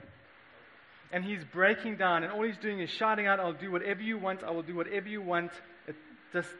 And 1.12 1.24
he's 1.24 1.42
breaking 1.44 1.96
down, 1.96 2.22
and 2.22 2.32
all 2.32 2.42
he's 2.42 2.58
doing 2.58 2.80
is 2.80 2.90
shouting 2.90 3.26
out, 3.26 3.40
I'll 3.40 3.52
do 3.52 3.70
whatever 3.70 4.02
you 4.02 4.18
want, 4.18 4.44
I 4.44 4.50
will 4.50 4.62
do 4.62 4.74
whatever 4.74 5.08
you 5.08 5.22
want. 5.22 5.50
It, 5.86 5.96
just, 6.32 6.50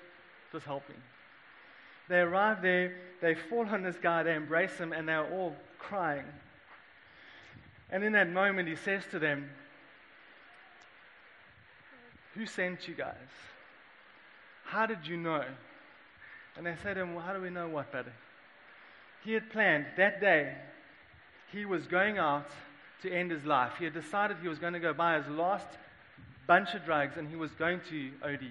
just 0.52 0.64
help 0.64 0.88
me. 0.88 0.94
They 2.08 2.20
arrive 2.20 2.62
there, 2.62 2.96
they 3.20 3.34
fall 3.34 3.66
on 3.66 3.82
this 3.82 3.96
guy, 4.02 4.22
they 4.22 4.34
embrace 4.34 4.76
him, 4.78 4.92
and 4.92 5.06
they're 5.06 5.30
all 5.30 5.54
crying. 5.78 6.24
And 7.90 8.02
in 8.02 8.12
that 8.12 8.30
moment, 8.30 8.68
he 8.68 8.76
says 8.76 9.02
to 9.10 9.18
them, 9.18 9.50
who 12.38 12.46
sent 12.46 12.86
you 12.86 12.94
guys? 12.94 13.16
How 14.64 14.86
did 14.86 15.06
you 15.06 15.16
know? 15.16 15.44
And 16.56 16.64
they 16.64 16.74
said 16.82 16.94
to 16.94 17.00
him, 17.00 17.14
well, 17.14 17.24
How 17.24 17.32
do 17.32 17.42
we 17.42 17.50
know 17.50 17.68
what, 17.68 17.90
brother? 17.90 18.12
He 19.24 19.32
had 19.32 19.50
planned 19.50 19.86
that 19.96 20.20
day, 20.20 20.54
he 21.50 21.64
was 21.64 21.86
going 21.88 22.16
out 22.16 22.48
to 23.02 23.10
end 23.10 23.32
his 23.32 23.44
life. 23.44 23.72
He 23.78 23.84
had 23.84 23.94
decided 23.94 24.36
he 24.40 24.48
was 24.48 24.60
going 24.60 24.74
to 24.74 24.78
go 24.78 24.92
buy 24.92 25.18
his 25.20 25.28
last 25.28 25.66
bunch 26.46 26.74
of 26.74 26.84
drugs 26.84 27.16
and 27.16 27.28
he 27.28 27.34
was 27.34 27.50
going 27.52 27.80
to 27.90 28.10
OD. 28.22 28.44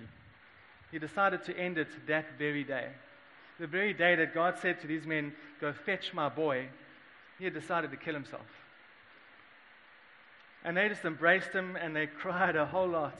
He 0.91 0.99
decided 0.99 1.45
to 1.45 1.57
end 1.57 1.77
it 1.77 1.87
that 2.07 2.25
very 2.37 2.65
day. 2.65 2.89
The 3.59 3.67
very 3.67 3.93
day 3.93 4.15
that 4.15 4.33
God 4.33 4.55
said 4.61 4.81
to 4.81 4.87
these 4.87 5.05
men, 5.05 5.33
Go 5.61 5.71
fetch 5.71 6.13
my 6.13 6.27
boy, 6.27 6.67
he 7.39 7.45
had 7.45 7.53
decided 7.53 7.91
to 7.91 7.97
kill 7.97 8.13
himself. 8.13 8.45
And 10.65 10.75
they 10.75 10.89
just 10.89 11.05
embraced 11.05 11.53
him 11.53 11.77
and 11.77 11.95
they 11.95 12.07
cried 12.21 12.57
a 12.57 12.65
whole 12.65 12.89
lot. 12.89 13.17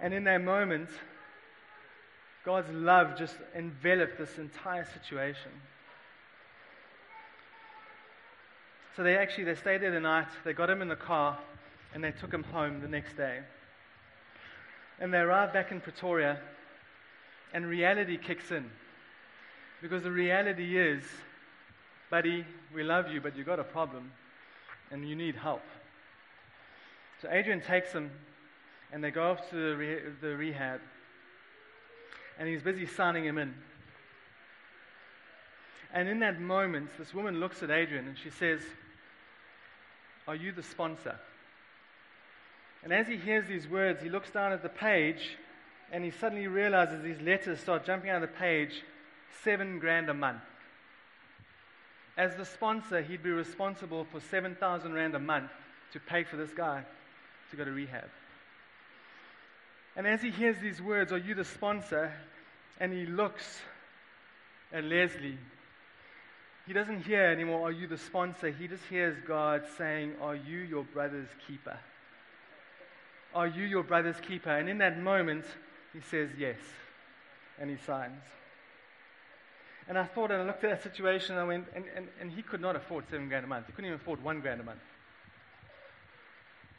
And 0.00 0.12
in 0.12 0.24
that 0.24 0.42
moment, 0.42 0.88
God's 2.44 2.70
love 2.70 3.16
just 3.18 3.36
enveloped 3.56 4.18
this 4.18 4.38
entire 4.38 4.86
situation. 4.92 5.50
So 8.96 9.02
they 9.02 9.16
actually 9.16 9.44
they 9.44 9.54
stayed 9.54 9.82
there 9.82 9.90
the 9.90 10.00
night, 10.00 10.28
they 10.44 10.52
got 10.52 10.70
him 10.70 10.82
in 10.82 10.88
the 10.88 10.96
car, 10.96 11.38
and 11.94 12.04
they 12.04 12.12
took 12.12 12.32
him 12.32 12.44
home 12.44 12.80
the 12.80 12.88
next 12.88 13.16
day. 13.16 13.40
And 15.00 15.12
they 15.12 15.18
arrived 15.18 15.52
back 15.52 15.72
in 15.72 15.80
Pretoria, 15.80 16.38
and 17.52 17.66
reality 17.66 18.16
kicks 18.16 18.50
in. 18.50 18.70
Because 19.82 20.02
the 20.02 20.10
reality 20.10 20.78
is, 20.78 21.02
buddy, 22.10 22.44
we 22.74 22.82
love 22.84 23.10
you, 23.10 23.20
but 23.20 23.36
you've 23.36 23.46
got 23.46 23.58
a 23.58 23.64
problem, 23.64 24.12
and 24.90 25.08
you 25.08 25.16
need 25.16 25.34
help. 25.34 25.62
So 27.20 27.28
Adrian 27.30 27.60
takes 27.60 27.92
him, 27.92 28.10
and 28.94 29.02
they 29.02 29.10
go 29.10 29.32
off 29.32 29.50
to 29.50 29.56
the, 29.56 29.76
re- 29.76 30.02
the 30.20 30.36
rehab, 30.36 30.80
and 32.38 32.48
he's 32.48 32.62
busy 32.62 32.86
signing 32.86 33.24
him 33.24 33.38
in. 33.38 33.52
And 35.92 36.08
in 36.08 36.20
that 36.20 36.40
moment, 36.40 36.90
this 36.96 37.12
woman 37.12 37.40
looks 37.40 37.60
at 37.64 37.72
Adrian 37.72 38.06
and 38.06 38.16
she 38.16 38.30
says, 38.30 38.60
are 40.28 40.36
you 40.36 40.52
the 40.52 40.62
sponsor? 40.62 41.16
And 42.84 42.92
as 42.92 43.08
he 43.08 43.16
hears 43.16 43.48
these 43.48 43.66
words, 43.68 44.00
he 44.00 44.08
looks 44.08 44.30
down 44.30 44.52
at 44.52 44.62
the 44.62 44.68
page 44.68 45.38
and 45.92 46.04
he 46.04 46.12
suddenly 46.12 46.46
realizes 46.46 47.02
these 47.02 47.20
letters 47.20 47.58
start 47.60 47.84
jumping 47.84 48.10
out 48.10 48.22
of 48.22 48.30
the 48.30 48.36
page 48.36 48.82
seven 49.42 49.80
grand 49.80 50.08
a 50.08 50.14
month. 50.14 50.42
As 52.16 52.36
the 52.36 52.44
sponsor, 52.44 53.02
he'd 53.02 53.24
be 53.24 53.30
responsible 53.30 54.04
for 54.04 54.20
7,000 54.20 54.92
Rand 54.92 55.16
a 55.16 55.18
month 55.18 55.50
to 55.92 56.00
pay 56.00 56.22
for 56.22 56.36
this 56.36 56.52
guy 56.54 56.84
to 57.50 57.56
go 57.56 57.64
to 57.64 57.72
rehab. 57.72 58.08
And 59.96 60.06
as 60.06 60.22
he 60.22 60.30
hears 60.30 60.56
these 60.60 60.80
words, 60.80 61.12
Are 61.12 61.18
you 61.18 61.34
the 61.34 61.44
sponsor? 61.44 62.12
and 62.80 62.92
he 62.92 63.06
looks 63.06 63.60
at 64.72 64.82
Leslie 64.82 65.38
he 66.66 66.72
doesn't 66.72 67.02
hear 67.02 67.24
anymore, 67.24 67.68
Are 67.68 67.72
you 67.72 67.86
the 67.86 67.98
sponsor? 67.98 68.50
He 68.50 68.68
just 68.68 68.84
hears 68.84 69.16
God 69.26 69.64
saying, 69.76 70.14
Are 70.20 70.34
you 70.34 70.58
your 70.58 70.84
brother's 70.84 71.28
keeper? 71.46 71.78
Are 73.34 73.46
you 73.46 73.64
your 73.64 73.82
brother's 73.82 74.18
keeper? 74.20 74.50
And 74.50 74.68
in 74.68 74.78
that 74.78 74.98
moment, 74.98 75.44
he 75.92 76.00
says, 76.00 76.30
Yes. 76.38 76.58
And 77.60 77.68
he 77.70 77.76
signs. 77.76 78.22
And 79.86 79.98
I 79.98 80.04
thought, 80.04 80.30
and 80.30 80.42
I 80.42 80.46
looked 80.46 80.64
at 80.64 80.70
that 80.70 80.82
situation, 80.82 81.34
and 81.34 81.42
I 81.42 81.44
went, 81.44 81.66
and, 81.74 81.84
and, 81.94 82.08
and 82.18 82.30
he 82.30 82.40
could 82.40 82.62
not 82.62 82.74
afford 82.74 83.04
seven 83.10 83.28
grand 83.28 83.44
a 83.44 83.48
month. 83.48 83.66
He 83.66 83.72
couldn't 83.72 83.90
even 83.90 84.00
afford 84.00 84.24
one 84.24 84.40
grand 84.40 84.62
a 84.62 84.64
month. 84.64 84.80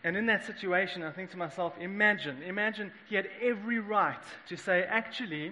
And 0.05 0.15
in 0.15 0.27
that 0.27 0.45
situation, 0.45 1.01
I 1.01 1.09
think 1.09 1.31
to 1.31 1.37
myself, 1.37 1.73
imagine, 1.81 2.43
imagine 2.43 2.91
he 3.09 3.15
had 3.15 3.27
every 3.41 3.79
right 3.79 4.21
to 4.49 4.55
say, 4.55 4.83
actually, 4.87 5.51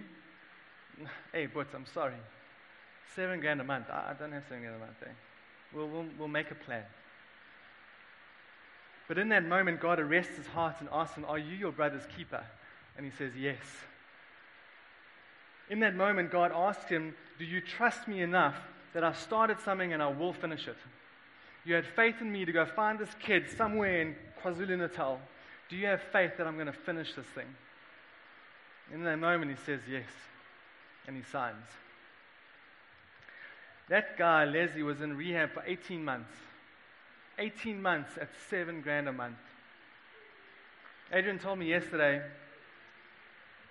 hey, 1.33 1.47
but 1.47 1.65
I'm 1.73 1.87
sorry. 1.91 2.13
Seven 3.15 3.39
grand 3.39 3.61
a 3.61 3.63
month. 3.63 3.89
I, 3.89 4.13
don't 4.17 4.31
have 4.31 4.43
seven 4.43 4.61
grand 4.61 4.75
a 4.75 4.79
month. 4.79 4.97
Eh? 5.03 5.09
We'll, 5.73 5.87
we'll, 5.87 6.05
we'll 6.19 6.27
make 6.27 6.51
a 6.51 6.55
plan. 6.55 6.83
But 9.07 9.17
in 9.17 9.29
that 9.29 9.43
moment, 9.43 9.81
God 9.81 9.99
arrests 9.99 10.37
his 10.37 10.45
heart 10.45 10.75
and 10.81 10.89
asks 10.91 11.17
him, 11.17 11.25
Are 11.25 11.39
you 11.39 11.55
your 11.55 11.71
brother's 11.71 12.05
keeper? 12.15 12.43
And 12.95 13.07
he 13.07 13.11
says, 13.17 13.31
Yes. 13.35 13.57
In 15.71 15.79
that 15.79 15.95
moment, 15.95 16.31
God 16.31 16.51
asks 16.53 16.89
him, 16.89 17.15
Do 17.39 17.45
you 17.45 17.59
trust 17.59 18.07
me 18.07 18.21
enough 18.21 18.57
that 18.93 19.03
I 19.03 19.13
started 19.13 19.59
something 19.61 19.93
and 19.93 20.03
I 20.03 20.09
will 20.09 20.33
finish 20.33 20.67
it? 20.67 20.77
You 21.65 21.75
had 21.75 21.85
faith 21.85 22.15
in 22.21 22.31
me 22.31 22.45
to 22.45 22.51
go 22.51 22.65
find 22.65 22.99
this 22.99 23.15
kid 23.19 23.49
somewhere 23.57 24.01
in 24.01 24.15
KwaZulu 24.41 24.77
Natal. 24.77 25.19
Do 25.69 25.77
you 25.77 25.87
have 25.87 26.01
faith 26.11 26.31
that 26.37 26.45
I'm 26.45 26.55
going 26.55 26.67
to 26.67 26.73
finish 26.73 27.13
this 27.13 27.25
thing? 27.27 27.47
In 28.93 29.03
that 29.05 29.17
moment, 29.17 29.51
he 29.51 29.57
says, 29.65 29.81
Yes. 29.89 30.09
And 31.07 31.15
he 31.15 31.23
signs. 31.23 31.65
That 33.89 34.17
guy, 34.17 34.45
Leslie, 34.45 34.83
was 34.83 35.01
in 35.01 35.17
rehab 35.17 35.51
for 35.53 35.63
18 35.65 36.03
months. 36.03 36.31
18 37.39 37.81
months 37.81 38.17
at 38.19 38.29
seven 38.49 38.81
grand 38.81 39.09
a 39.09 39.13
month. 39.13 39.37
Adrian 41.11 41.39
told 41.39 41.59
me 41.59 41.67
yesterday 41.67 42.21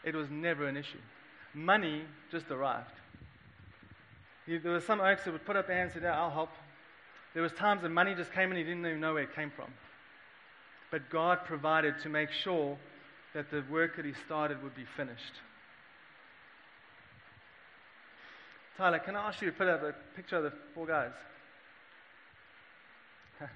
it 0.04 0.14
was 0.14 0.30
never 0.30 0.66
an 0.66 0.76
issue. 0.76 0.98
Money 1.54 2.02
just 2.30 2.50
arrived. 2.50 2.90
There 4.46 4.72
were 4.72 4.80
some 4.80 5.00
oaks 5.00 5.24
that 5.24 5.32
would 5.32 5.44
put 5.44 5.56
up 5.56 5.68
their 5.68 5.76
hands 5.76 5.92
and 5.94 6.02
say, 6.02 6.08
I'll 6.08 6.30
help. 6.30 6.50
There 7.34 7.42
was 7.42 7.52
times 7.52 7.82
that 7.82 7.88
money 7.88 8.14
just 8.14 8.32
came 8.32 8.50
and 8.50 8.58
he 8.58 8.64
didn't 8.64 8.86
even 8.86 9.00
know 9.00 9.14
where 9.14 9.22
it 9.22 9.34
came 9.34 9.50
from. 9.50 9.72
But 10.90 11.08
God 11.08 11.38
provided 11.46 11.94
to 12.02 12.08
make 12.08 12.30
sure 12.30 12.76
that 13.34 13.50
the 13.50 13.64
work 13.70 13.96
that 13.96 14.04
he 14.04 14.12
started 14.26 14.62
would 14.62 14.74
be 14.74 14.84
finished. 14.96 15.40
Tyler, 18.76 18.98
can 18.98 19.16
I 19.16 19.28
ask 19.28 19.40
you 19.40 19.50
to 19.50 19.56
put 19.56 19.68
up 19.68 19.82
a 19.82 19.94
picture 20.14 20.36
of 20.36 20.44
the 20.44 20.52
four 20.74 20.86
guys? 20.86 21.12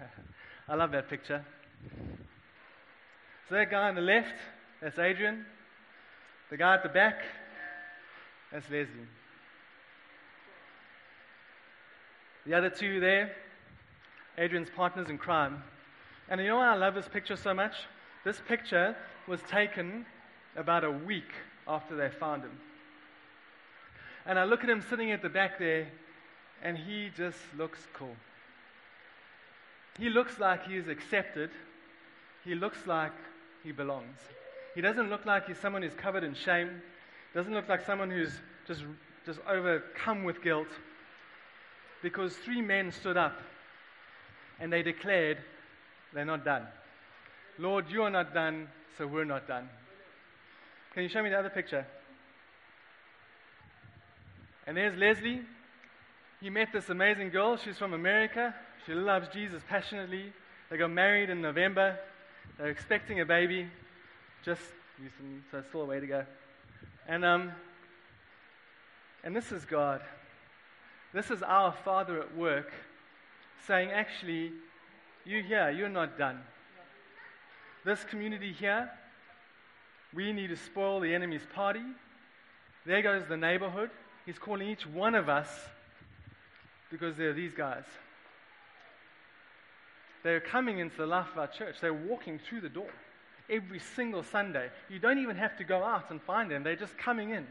I 0.68 0.74
love 0.74 0.92
that 0.92 1.08
picture. 1.08 1.44
So 3.48 3.54
that 3.54 3.70
guy 3.70 3.88
on 3.88 3.94
the 3.94 4.00
left, 4.00 4.34
that's 4.80 4.98
Adrian. 4.98 5.44
The 6.50 6.56
guy 6.56 6.74
at 6.74 6.82
the 6.82 6.88
back, 6.88 7.20
that's 8.52 8.64
Leslie. 8.70 9.08
The 12.46 12.54
other 12.54 12.70
two 12.70 13.00
there, 13.00 13.32
Adrian's 14.38 14.68
partners 14.74 15.08
in 15.08 15.18
crime. 15.18 15.62
And 16.28 16.40
you 16.40 16.48
know 16.48 16.56
why 16.56 16.72
I 16.72 16.76
love 16.76 16.94
this 16.94 17.08
picture 17.08 17.36
so 17.36 17.54
much? 17.54 17.72
This 18.24 18.40
picture 18.46 18.96
was 19.26 19.40
taken 19.48 20.04
about 20.56 20.84
a 20.84 20.90
week 20.90 21.32
after 21.66 21.96
they 21.96 22.08
found 22.08 22.42
him. 22.42 22.58
And 24.26 24.38
I 24.38 24.44
look 24.44 24.64
at 24.64 24.70
him 24.70 24.82
sitting 24.90 25.12
at 25.12 25.22
the 25.22 25.28
back 25.28 25.58
there, 25.58 25.88
and 26.62 26.76
he 26.76 27.10
just 27.16 27.38
looks 27.56 27.86
cool. 27.94 28.16
He 29.98 30.10
looks 30.10 30.38
like 30.38 30.66
he 30.66 30.76
is 30.76 30.88
accepted. 30.88 31.50
He 32.44 32.54
looks 32.54 32.86
like 32.86 33.12
he 33.62 33.72
belongs. 33.72 34.18
He 34.74 34.80
doesn't 34.80 35.08
look 35.08 35.24
like 35.24 35.46
he's 35.46 35.58
someone 35.58 35.82
who's 35.82 35.94
covered 35.94 36.24
in 36.24 36.34
shame. 36.34 36.82
Doesn't 37.34 37.54
look 37.54 37.68
like 37.68 37.86
someone 37.86 38.10
who's 38.10 38.32
just, 38.66 38.82
just 39.24 39.38
overcome 39.48 40.24
with 40.24 40.42
guilt. 40.42 40.68
Because 42.02 42.34
three 42.36 42.60
men 42.60 42.92
stood 42.92 43.16
up 43.16 43.40
and 44.60 44.72
they 44.72 44.82
declared, 44.82 45.38
they're 46.12 46.24
not 46.24 46.44
done. 46.44 46.66
Lord, 47.58 47.86
you 47.90 48.02
are 48.02 48.10
not 48.10 48.34
done, 48.34 48.68
so 48.98 49.06
we're 49.06 49.24
not 49.24 49.46
done. 49.46 49.68
Can 50.94 51.02
you 51.02 51.08
show 51.08 51.22
me 51.22 51.30
the 51.30 51.38
other 51.38 51.50
picture? 51.50 51.86
And 54.66 54.76
there's 54.76 54.96
Leslie. 54.96 55.42
He 56.40 56.50
met 56.50 56.68
this 56.72 56.88
amazing 56.88 57.30
girl. 57.30 57.56
She's 57.56 57.78
from 57.78 57.92
America. 57.92 58.54
She 58.84 58.94
loves 58.94 59.28
Jesus 59.28 59.62
passionately. 59.68 60.32
They 60.70 60.76
got 60.76 60.90
married 60.90 61.30
in 61.30 61.40
November. 61.40 61.98
They're 62.58 62.68
expecting 62.68 63.20
a 63.20 63.24
baby 63.24 63.68
just 64.44 64.62
recently, 65.00 65.40
so 65.50 65.62
still 65.68 65.82
a 65.82 65.84
way 65.84 66.00
to 66.00 66.06
go. 66.06 66.24
And, 67.08 67.24
um, 67.24 67.52
and 69.22 69.34
this 69.34 69.52
is 69.52 69.64
God. 69.64 70.02
This 71.12 71.30
is 71.30 71.42
our 71.42 71.72
Father 71.84 72.20
at 72.20 72.36
work 72.36 72.72
saying, 73.66 73.90
actually, 73.90 74.52
you 75.24 75.42
here, 75.42 75.70
you're 75.70 75.88
not 75.88 76.18
done. 76.18 76.40
This 77.84 78.02
community 78.04 78.52
here, 78.52 78.90
we 80.14 80.32
need 80.32 80.48
to 80.48 80.56
spoil 80.56 81.00
the 81.00 81.14
enemy's 81.14 81.46
party. 81.54 81.82
There 82.84 83.02
goes 83.02 83.22
the 83.28 83.36
neighborhood. 83.36 83.90
He's 84.24 84.38
calling 84.38 84.68
each 84.68 84.86
one 84.86 85.14
of 85.14 85.28
us 85.28 85.48
because 86.90 87.16
they're 87.16 87.32
these 87.32 87.52
guys. 87.52 87.84
They're 90.22 90.40
coming 90.40 90.78
into 90.78 90.96
the 90.96 91.06
life 91.06 91.28
of 91.32 91.38
our 91.38 91.46
church. 91.46 91.76
They're 91.80 91.94
walking 91.94 92.38
through 92.38 92.62
the 92.62 92.68
door 92.68 92.90
every 93.48 93.78
single 93.78 94.22
Sunday. 94.22 94.70
You 94.88 94.98
don't 94.98 95.18
even 95.18 95.36
have 95.36 95.56
to 95.58 95.64
go 95.64 95.82
out 95.82 96.10
and 96.10 96.20
find 96.22 96.50
them, 96.50 96.62
they're 96.62 96.76
just 96.76 96.96
coming 96.98 97.30
in. 97.30 97.46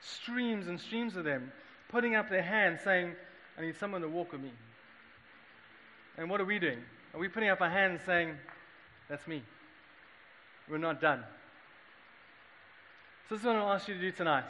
Streams 0.00 0.68
and 0.68 0.78
streams 0.78 1.16
of 1.16 1.24
them, 1.24 1.52
putting 1.88 2.14
up 2.14 2.28
their 2.28 2.42
hands, 2.42 2.80
saying, 2.84 3.14
I 3.58 3.62
need 3.62 3.76
someone 3.76 4.02
to 4.02 4.08
walk 4.08 4.32
with 4.32 4.42
me. 4.42 4.52
And 6.16 6.30
what 6.30 6.40
are 6.40 6.44
we 6.44 6.58
doing? 6.58 6.78
Are 7.12 7.20
we 7.20 7.28
putting 7.28 7.48
up 7.48 7.60
our 7.60 7.70
hands 7.70 8.00
saying, 8.06 8.36
That's 9.08 9.26
me? 9.26 9.42
We're 10.68 10.78
not 10.78 11.00
done. 11.00 11.22
So 13.28 13.34
this 13.34 13.40
is 13.40 13.46
what 13.46 13.56
I 13.56 13.74
ask 13.74 13.88
you 13.88 13.94
to 13.94 14.00
do 14.00 14.10
tonight. 14.12 14.44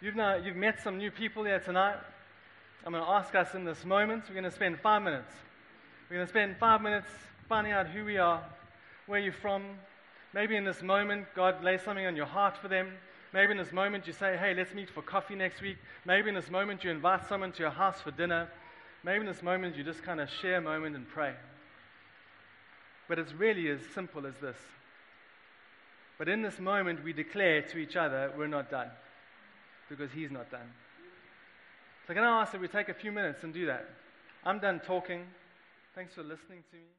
You've, 0.00 0.14
now, 0.16 0.36
you've 0.36 0.56
met 0.56 0.80
some 0.82 0.98
new 0.98 1.10
people 1.10 1.44
here 1.44 1.60
tonight. 1.60 1.96
I'm 2.86 2.92
going 2.92 3.04
to 3.04 3.10
ask 3.10 3.34
us 3.34 3.54
in 3.54 3.64
this 3.64 3.84
moment, 3.84 4.24
we're 4.28 4.34
going 4.34 4.44
to 4.44 4.50
spend 4.50 4.78
five 4.80 5.02
minutes. 5.02 5.32
We're 6.08 6.16
going 6.16 6.26
to 6.26 6.30
spend 6.30 6.56
five 6.58 6.80
minutes 6.80 7.08
finding 7.48 7.72
out 7.72 7.88
who 7.88 8.04
we 8.04 8.16
are, 8.16 8.42
where 9.06 9.18
you're 9.18 9.32
from. 9.32 9.64
Maybe 10.32 10.56
in 10.56 10.64
this 10.64 10.82
moment, 10.82 11.26
God 11.34 11.64
lays 11.64 11.82
something 11.82 12.06
on 12.06 12.16
your 12.16 12.26
heart 12.26 12.56
for 12.56 12.68
them. 12.68 12.92
Maybe 13.34 13.52
in 13.52 13.58
this 13.58 13.72
moment, 13.72 14.06
you 14.06 14.12
say, 14.12 14.36
hey, 14.36 14.54
let's 14.54 14.72
meet 14.72 14.88
for 14.88 15.02
coffee 15.02 15.34
next 15.34 15.60
week. 15.60 15.76
Maybe 16.06 16.28
in 16.28 16.34
this 16.34 16.50
moment, 16.50 16.84
you 16.84 16.90
invite 16.90 17.26
someone 17.28 17.52
to 17.52 17.58
your 17.58 17.70
house 17.70 18.00
for 18.00 18.10
dinner. 18.10 18.48
Maybe 19.08 19.20
in 19.20 19.26
this 19.26 19.42
moment, 19.42 19.74
you 19.74 19.84
just 19.84 20.02
kind 20.02 20.20
of 20.20 20.28
share 20.28 20.56
a 20.56 20.60
moment 20.60 20.94
and 20.94 21.08
pray. 21.08 21.32
But 23.08 23.18
it's 23.18 23.32
really 23.32 23.70
as 23.70 23.80
simple 23.94 24.26
as 24.26 24.34
this. 24.42 24.58
But 26.18 26.28
in 26.28 26.42
this 26.42 26.60
moment, 26.60 27.02
we 27.02 27.14
declare 27.14 27.62
to 27.62 27.78
each 27.78 27.96
other, 27.96 28.30
we're 28.36 28.48
not 28.48 28.70
done. 28.70 28.90
Because 29.88 30.12
He's 30.12 30.30
not 30.30 30.50
done. 30.50 30.70
So, 32.06 32.12
can 32.12 32.22
I 32.22 32.42
ask 32.42 32.52
that 32.52 32.60
we 32.60 32.68
take 32.68 32.90
a 32.90 32.94
few 32.94 33.10
minutes 33.10 33.44
and 33.44 33.54
do 33.54 33.64
that? 33.64 33.88
I'm 34.44 34.58
done 34.58 34.78
talking. 34.78 35.24
Thanks 35.94 36.12
for 36.12 36.22
listening 36.22 36.62
to 36.70 36.76
me. 36.76 36.98